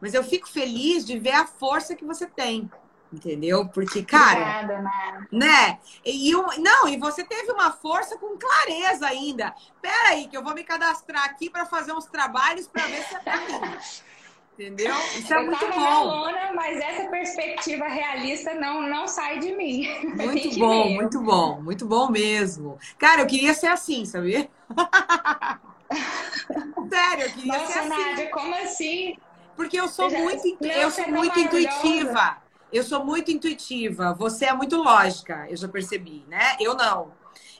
[0.00, 2.70] mas eu fico feliz de ver a força que você tem.
[3.12, 3.66] Entendeu?
[3.68, 4.62] Porque, cara.
[4.62, 5.78] Obrigada, né?
[6.04, 9.54] E, não, e você teve uma força com clareza ainda.
[9.80, 13.14] Pera aí, que eu vou me cadastrar aqui para fazer uns trabalhos para ver se
[13.14, 13.76] é pra mim.
[14.58, 14.92] Entendeu?
[15.16, 16.04] Isso é eu muito bom.
[16.04, 19.86] Lona, mas essa perspectiva realista não, não sai de mim.
[20.16, 22.76] Muito bom, muito bom, muito bom mesmo.
[22.98, 24.50] Cara, eu queria ser assim, sabia?
[26.90, 27.88] Sério, eu queria Nossa, ser assim.
[27.88, 29.16] Nádia, como assim?
[29.54, 30.18] Porque eu sou já...
[30.18, 32.38] muito, eu sou muito intuitiva.
[32.72, 36.56] Eu sou muito intuitiva, você é muito lógica, eu já percebi, né?
[36.60, 37.12] Eu não.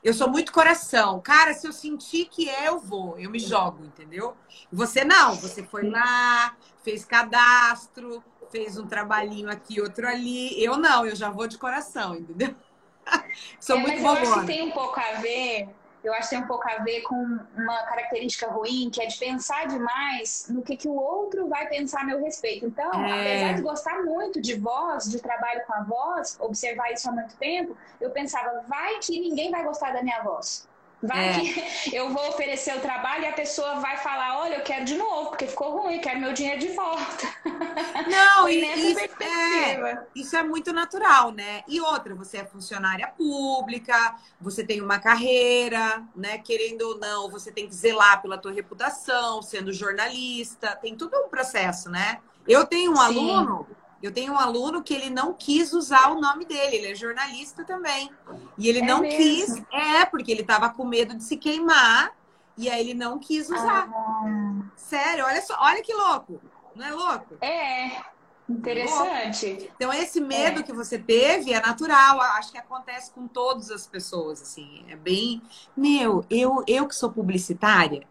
[0.02, 1.20] Eu sou muito coração.
[1.20, 4.36] Cara, se eu sentir que é, eu vou, eu me jogo, entendeu?
[4.72, 6.56] Você não, você foi lá,
[6.88, 10.62] fez cadastro, fez um trabalhinho aqui, outro ali.
[10.62, 12.54] Eu não, eu já vou de coração, entendeu?
[13.60, 15.68] sou é, muito mas Eu acho que tem um pouco a ver
[16.02, 17.16] eu acho que tem um pouco a ver com
[17.56, 22.02] uma característica ruim, que é de pensar demais no que, que o outro vai pensar
[22.02, 22.64] a meu respeito.
[22.66, 23.20] Então, é.
[23.20, 27.36] apesar de gostar muito de voz, de trabalho com a voz, observar isso há muito
[27.36, 30.68] tempo, eu pensava, vai que ninguém vai gostar da minha voz.
[31.02, 31.40] Vai é.
[31.40, 34.96] que eu vou oferecer o trabalho e a pessoa vai falar, olha, eu quero de
[34.96, 37.26] novo, porque ficou ruim, quero meu dinheiro de volta.
[38.08, 38.60] Não, e
[38.92, 41.62] isso é, isso é muito natural, né?
[41.68, 46.38] E outra, você é funcionária pública, você tem uma carreira, né?
[46.38, 51.28] Querendo ou não, você tem que zelar pela tua reputação, sendo jornalista, tem tudo um
[51.28, 52.20] processo, né?
[52.46, 53.02] Eu tenho um Sim.
[53.02, 53.66] aluno
[54.02, 57.64] eu tenho um aluno que ele não quis usar o nome dele, ele é jornalista
[57.64, 58.10] também.
[58.56, 59.16] E ele é não mesmo?
[59.16, 62.12] quis, é, porque ele estava com medo de se queimar,
[62.56, 63.88] e aí ele não quis usar.
[63.92, 64.62] Ah.
[64.76, 66.40] Sério, olha só, olha que louco.
[66.74, 67.36] Não é louco?
[67.40, 68.02] É.
[68.48, 69.70] Interessante.
[69.76, 70.62] Então, esse medo é.
[70.62, 72.20] que você teve é natural.
[72.20, 74.84] Acho que acontece com todas as pessoas, assim.
[74.88, 75.42] É bem.
[75.76, 78.06] Meu, eu, eu que sou publicitária,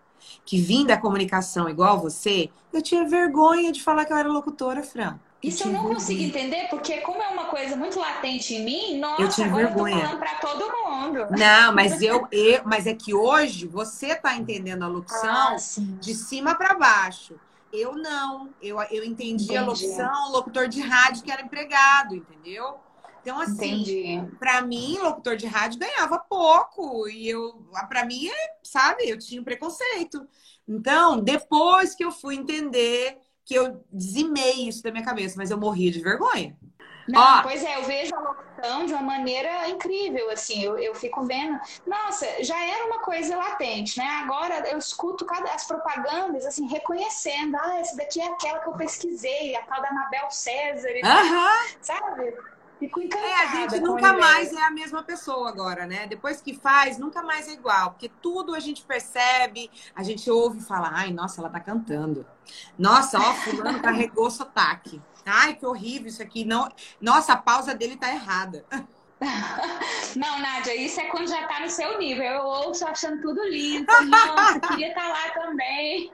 [0.45, 4.83] que vim da comunicação igual você, eu tinha vergonha de falar que eu era locutora,
[4.83, 5.19] Fran.
[5.41, 9.41] Isso eu não consigo entender, porque como é uma coisa muito latente em mim, nossa,
[9.41, 9.95] eu agora vergonha.
[9.95, 11.27] eu tô falando pra todo mundo.
[11.37, 15.57] Não, mas eu, eu mas é que hoje você tá entendendo a locução ah,
[16.01, 17.39] de cima para baixo.
[17.71, 18.49] Eu não.
[18.61, 22.79] Eu, eu entendi, entendi, a locução, locutor de rádio que era empregado, entendeu?
[23.21, 27.09] Então, assim, para mim, locutor de rádio ganhava pouco.
[27.09, 28.29] E eu, para mim,
[28.63, 30.25] sabe, eu tinha um preconceito.
[30.65, 35.57] Então, depois que eu fui entender que eu dizimei isso da minha cabeça, mas eu
[35.57, 36.53] morria de vergonha.
[37.07, 40.93] Não, Ó, pois é, eu vejo a locução de uma maneira incrível, assim, eu, eu
[40.93, 44.05] fico vendo, nossa, já era uma coisa latente, né?
[44.21, 48.73] Agora eu escuto cada, as propagandas, assim, reconhecendo, ah, essa daqui é aquela que eu
[48.73, 51.77] pesquisei, a tal da Anabel César, uh -huh.
[51.81, 52.35] sabe?
[52.79, 53.27] Fico encantada.
[53.27, 56.05] É, a gente nunca mais é a mesma pessoa agora, né?
[56.07, 57.91] Depois que faz, nunca mais é igual.
[57.91, 62.25] Porque tudo a gente percebe, a gente ouve falar, ai, nossa, ela tá cantando.
[62.77, 65.01] Nossa, ó, fulano carregou sotaque.
[65.25, 66.45] Ai, que horrível isso aqui.
[66.45, 66.69] Não...
[67.01, 68.63] Nossa, a pausa dele tá errada.
[70.15, 72.23] Não, Nádia, isso é quando já tá no seu nível.
[72.23, 73.87] Eu ouço achando tudo lindo.
[74.05, 76.11] Nossa, queria estar tá lá também.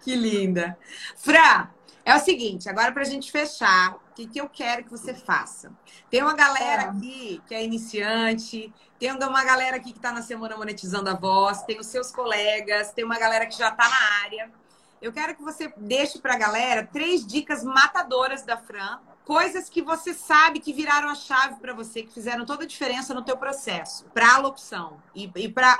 [0.00, 0.78] Que linda.
[1.16, 1.68] Fran,
[2.06, 5.12] é o seguinte, agora para a gente fechar, o que, que eu quero que você
[5.12, 5.72] faça?
[6.08, 6.84] Tem uma galera é.
[6.86, 11.64] aqui que é iniciante, tem uma galera aqui que está na semana monetizando a voz,
[11.64, 14.52] tem os seus colegas, tem uma galera que já está na área.
[15.02, 19.82] Eu quero que você deixe para a galera três dicas matadoras da Fran, coisas que
[19.82, 23.36] você sabe que viraram a chave para você, que fizeram toda a diferença no teu
[23.36, 25.76] processo, para a locução e, e para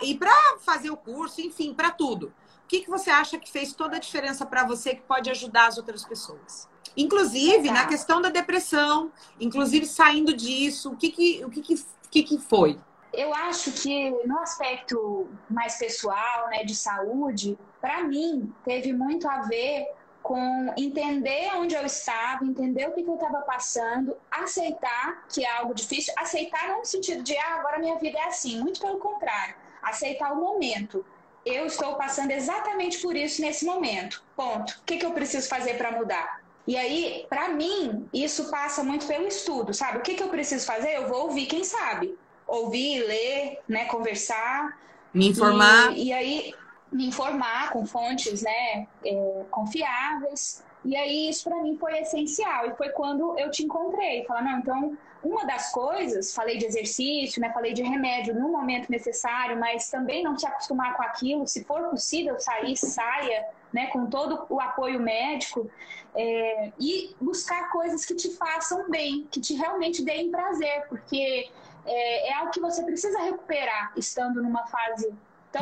[0.58, 2.34] fazer o curso, enfim, para tudo.
[2.66, 5.68] O que, que você acha que fez toda a diferença para você que pode ajudar
[5.68, 6.68] as outras pessoas?
[6.96, 12.22] Inclusive, na questão da depressão, inclusive saindo disso, o que, que, o que, que, que,
[12.24, 12.76] que foi?
[13.12, 19.42] Eu acho que no aspecto mais pessoal, né, de saúde, para mim, teve muito a
[19.42, 19.86] ver
[20.20, 25.56] com entender onde eu estava, entender o que, que eu estava passando, aceitar que é
[25.56, 28.98] algo difícil, aceitar não no sentido de, ah, agora minha vida é assim, muito pelo
[28.98, 29.54] contrário,
[29.84, 31.06] aceitar o momento
[31.47, 34.20] eu estou passando exatamente por isso nesse momento.
[34.34, 34.72] Ponto.
[34.72, 36.42] O que, que eu preciso fazer para mudar?
[36.66, 39.99] E aí, para mim, isso passa muito pelo estudo, sabe?
[39.99, 40.97] O que, que eu preciso fazer?
[40.97, 42.18] Eu vou ouvir quem sabe.
[42.44, 44.76] Ouvir, ler, né, conversar.
[45.14, 45.97] Me informar.
[45.97, 46.55] E, e aí,
[46.90, 50.64] me informar com fontes né, é, confiáveis.
[50.87, 52.68] E aí, isso para mim foi essencial.
[52.68, 54.24] E foi quando eu te encontrei.
[54.24, 58.89] Falar, não, então, uma das coisas, falei de exercício, né, falei de remédio no momento
[58.89, 64.07] necessário, mas também não se acostumar com aquilo, se for possível sair, saia, né, com
[64.07, 65.68] todo o apoio médico,
[66.14, 71.51] é, e buscar coisas que te façam bem, que te realmente deem prazer, porque
[71.84, 75.12] é, é algo que você precisa recuperar estando numa fase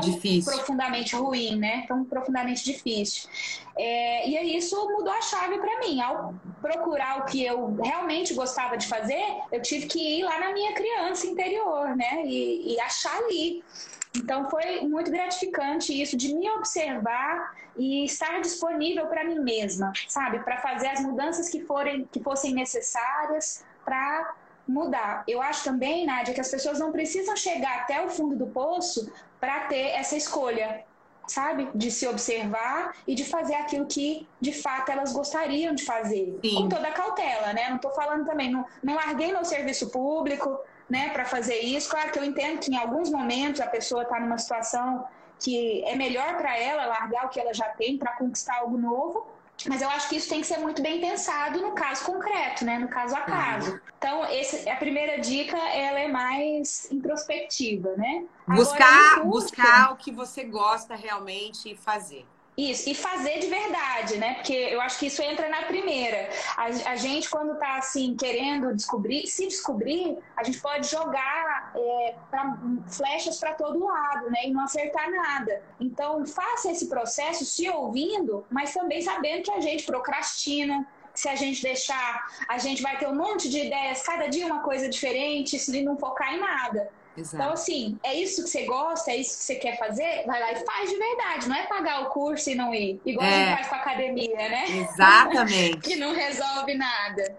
[0.01, 0.53] tão difícil.
[0.53, 1.85] profundamente ruim, né?
[1.87, 3.29] Tão profundamente difícil.
[3.77, 6.01] É, e aí isso mudou a chave para mim.
[6.01, 10.53] Ao procurar o que eu realmente gostava de fazer, eu tive que ir lá na
[10.53, 12.23] minha criança interior, né?
[12.25, 13.63] E, e achar ali.
[14.17, 20.39] Então foi muito gratificante isso de me observar e estar disponível para mim mesma, sabe?
[20.41, 24.35] Para fazer as mudanças que forem que fossem necessárias para
[24.67, 25.25] mudar.
[25.29, 29.13] Eu acho também, Nádia, que as pessoas não precisam chegar até o fundo do poço
[29.45, 30.83] para ter essa escolha,
[31.29, 31.69] sabe?
[31.75, 36.39] De se observar e de fazer aquilo que de fato elas gostariam de fazer.
[36.43, 36.55] Sim.
[36.63, 37.69] Com toda a cautela, né?
[37.69, 41.91] Não estou falando também, não, não larguei meu serviço público, né, para fazer isso.
[41.91, 45.07] Claro que eu entendo que em alguns momentos a pessoa está numa situação
[45.39, 49.27] que é melhor para ela largar o que ela já tem para conquistar algo novo,
[49.67, 52.79] mas eu acho que isso tem que ser muito bem pensado no caso concreto, né?
[52.79, 53.81] No caso a caso.
[53.99, 58.25] Então, esse, a primeira dica, ela é mais introspectiva, né?
[58.47, 62.27] Buscar, buscar o que você gosta realmente e fazer.
[62.57, 64.35] Isso, e fazer de verdade, né?
[64.35, 66.29] Porque eu acho que isso entra na primeira.
[66.57, 71.44] A, a gente, quando tá assim, querendo descobrir, se descobrir, a gente pode jogar
[71.75, 72.57] é, pra,
[72.89, 74.47] flechas para todo lado, né?
[74.47, 75.63] E não acertar nada.
[75.81, 81.37] Então, faça esse processo se ouvindo, mas também sabendo que a gente procrastina, se a
[81.37, 85.59] gente deixar, a gente vai ter um monte de ideias, cada dia uma coisa diferente,
[85.59, 86.91] se não focar em nada.
[87.17, 87.37] Exato.
[87.37, 90.25] Então, assim, é isso que você gosta, é isso que você quer fazer?
[90.27, 91.49] Vai lá e faz de verdade.
[91.49, 93.01] Não é pagar o curso e não ir.
[93.05, 93.31] Igual é.
[93.31, 94.65] a gente faz com a academia, né?
[94.69, 95.79] Exatamente.
[95.83, 97.37] que não resolve nada.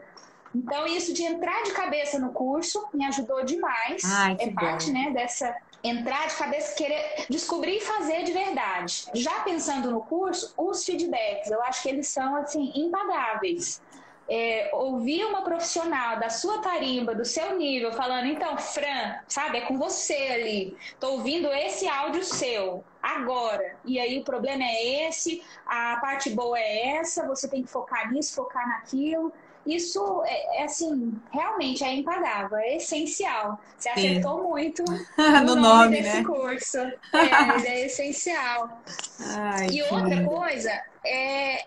[0.55, 4.03] Então, isso de entrar de cabeça no curso me ajudou demais.
[4.05, 5.53] Ai, é parte, né, dessa
[5.83, 9.05] entrar de cabeça, querer descobrir e fazer de verdade.
[9.13, 13.81] Já pensando no curso, os feedbacks, eu acho que eles são assim impagáveis
[14.27, 19.61] é, ouvir uma profissional da sua tarimba, do seu nível, falando, então, Fran, sabe, é
[19.61, 23.77] com você ali, tô ouvindo esse áudio seu, agora.
[23.85, 28.11] E aí o problema é esse, a parte boa é essa, você tem que focar
[28.11, 29.31] nisso, focar naquilo.
[29.65, 33.59] Isso é, é assim, realmente é impagável, é essencial.
[33.77, 34.07] Você Sim.
[34.09, 34.83] acertou muito
[35.17, 36.23] no, no nome, nome, desse né?
[36.23, 36.77] curso.
[37.15, 38.81] É, é essencial.
[39.19, 40.71] Ai, e outra coisa
[41.05, 41.65] é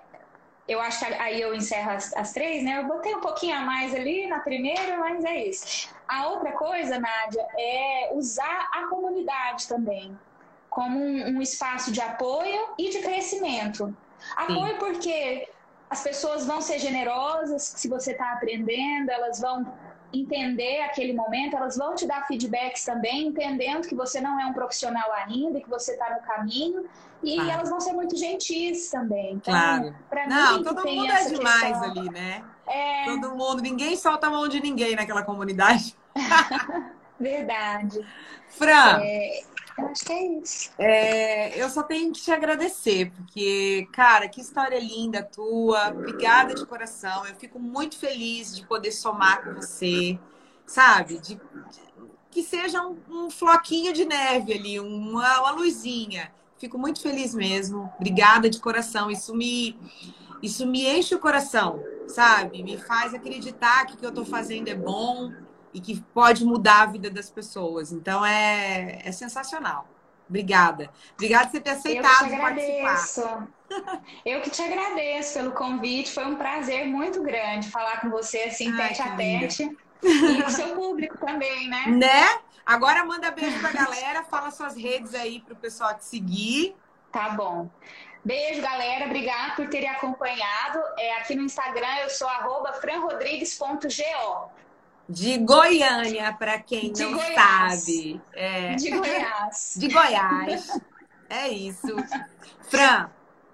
[0.68, 2.78] eu acho que aí eu encerro as, as, três, né?
[2.78, 5.88] Eu botei um pouquinho a mais ali na primeira, mas é isso.
[6.07, 10.16] A outra coisa, Nádia, é usar a comunidade também
[10.68, 13.96] como um, um espaço de apoio e de crescimento.
[14.36, 14.78] Apoio Sim.
[14.78, 15.49] porque
[15.91, 19.66] as pessoas vão ser generosas se você está aprendendo, elas vão
[20.12, 24.53] entender aquele momento, elas vão te dar feedbacks também, entendendo que você não é um
[24.53, 26.89] profissional ainda, que você está no caminho,
[27.22, 27.51] e claro.
[27.51, 29.34] elas vão ser muito gentis também.
[29.34, 29.95] Então, claro.
[30.28, 32.45] Não, mim, todo mundo é demais questão, ali, né?
[32.66, 33.05] É...
[33.05, 35.97] Todo mundo, ninguém solta a mão de ninguém naquela comunidade.
[37.20, 38.01] Verdade.
[38.49, 39.43] Fran, é,
[39.79, 40.70] eu acho que é isso.
[40.79, 45.89] É, eu só tenho que te agradecer, porque, cara, que história linda tua.
[45.89, 47.26] Obrigada de coração.
[47.26, 50.18] Eu fico muito feliz de poder somar com você,
[50.66, 51.18] sabe?
[51.18, 51.41] De, de
[52.31, 56.33] que seja um, um, floquinho de neve ali, uma, uma luzinha.
[56.59, 57.93] Fico muito feliz mesmo.
[57.97, 59.11] Obrigada de coração.
[59.11, 59.79] Isso me,
[60.43, 62.62] isso me enche o coração, sabe?
[62.62, 65.33] Me faz acreditar que o que eu estou fazendo é bom
[65.73, 67.93] e que pode mudar a vida das pessoas.
[67.93, 69.87] Então é, é sensacional.
[70.29, 70.91] Obrigada.
[71.14, 73.49] Obrigada por você ter aceitado Eu participar.
[74.25, 76.12] Eu que te agradeço pelo convite.
[76.12, 79.77] Foi um prazer muito grande falar com você assim, Ai, tete a tete.
[80.03, 81.87] E o seu público também, né?
[81.89, 82.39] Né?
[82.64, 86.77] Agora manda beijo pra galera, fala suas redes aí pro pessoal te seguir.
[87.11, 87.71] Tá bom.
[88.23, 89.07] Beijo, galera.
[89.07, 90.79] Obrigada por terem acompanhado.
[90.99, 94.51] É, aqui no Instagram eu sou arroba franrodrigues.go.
[95.09, 97.80] De Goiânia, para quem de não Goiás.
[97.80, 98.20] sabe.
[98.34, 98.74] É.
[98.74, 99.74] De Goiás.
[99.78, 100.80] De Goiás.
[101.30, 101.96] É isso.
[102.68, 103.09] Fran,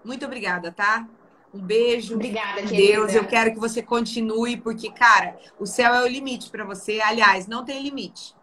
[0.04, 1.06] muito obrigada, tá?
[1.52, 2.16] Um beijo.
[2.16, 2.76] Obrigada, querida.
[2.76, 7.00] Deus, eu quero que você continue, porque, cara, o céu é o limite para você.
[7.00, 8.34] Aliás, não tem limite.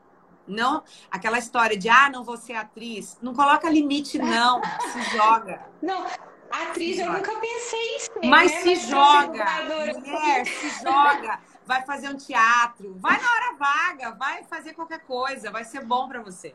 [0.48, 3.18] Não, aquela história de, ah, não vou ser atriz.
[3.22, 4.62] Não coloca limite, não.
[4.64, 5.62] se joga.
[5.82, 6.06] Não,
[6.50, 7.18] atriz se eu joga.
[7.18, 8.28] nunca pensei em ser.
[8.28, 8.58] Mas né?
[8.60, 9.46] se Mas joga.
[9.66, 15.52] Mulher, se joga vai fazer um teatro, vai na hora vaga, vai fazer qualquer coisa,
[15.52, 16.54] vai ser bom para você,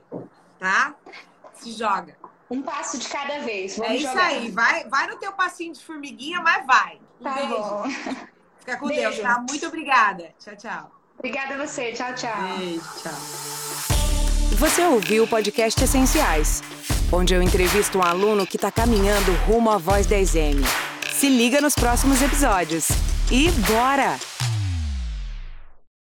[0.58, 0.94] tá?
[1.54, 2.16] Se joga.
[2.50, 3.76] Um passo de cada vez.
[3.76, 4.24] Vamos é isso jogar.
[4.26, 7.00] aí, vai, vai no teu passinho de formiguinha, mas vai.
[7.20, 7.48] Um tá beijo.
[7.48, 7.84] bom.
[8.60, 9.02] Fica com beijo.
[9.02, 9.44] Deus, tá?
[9.48, 10.34] Muito obrigada.
[10.38, 10.90] Tchau, tchau.
[11.18, 11.92] Obrigada a você.
[11.92, 12.58] Tchau, tchau.
[12.58, 13.12] Beijo, tchau.
[14.58, 16.62] Você ouviu o podcast Essenciais,
[17.12, 20.64] onde eu entrevisto um aluno que está caminhando rumo à Voz 10M.
[21.12, 22.88] Se liga nos próximos episódios.
[23.30, 24.35] E bora!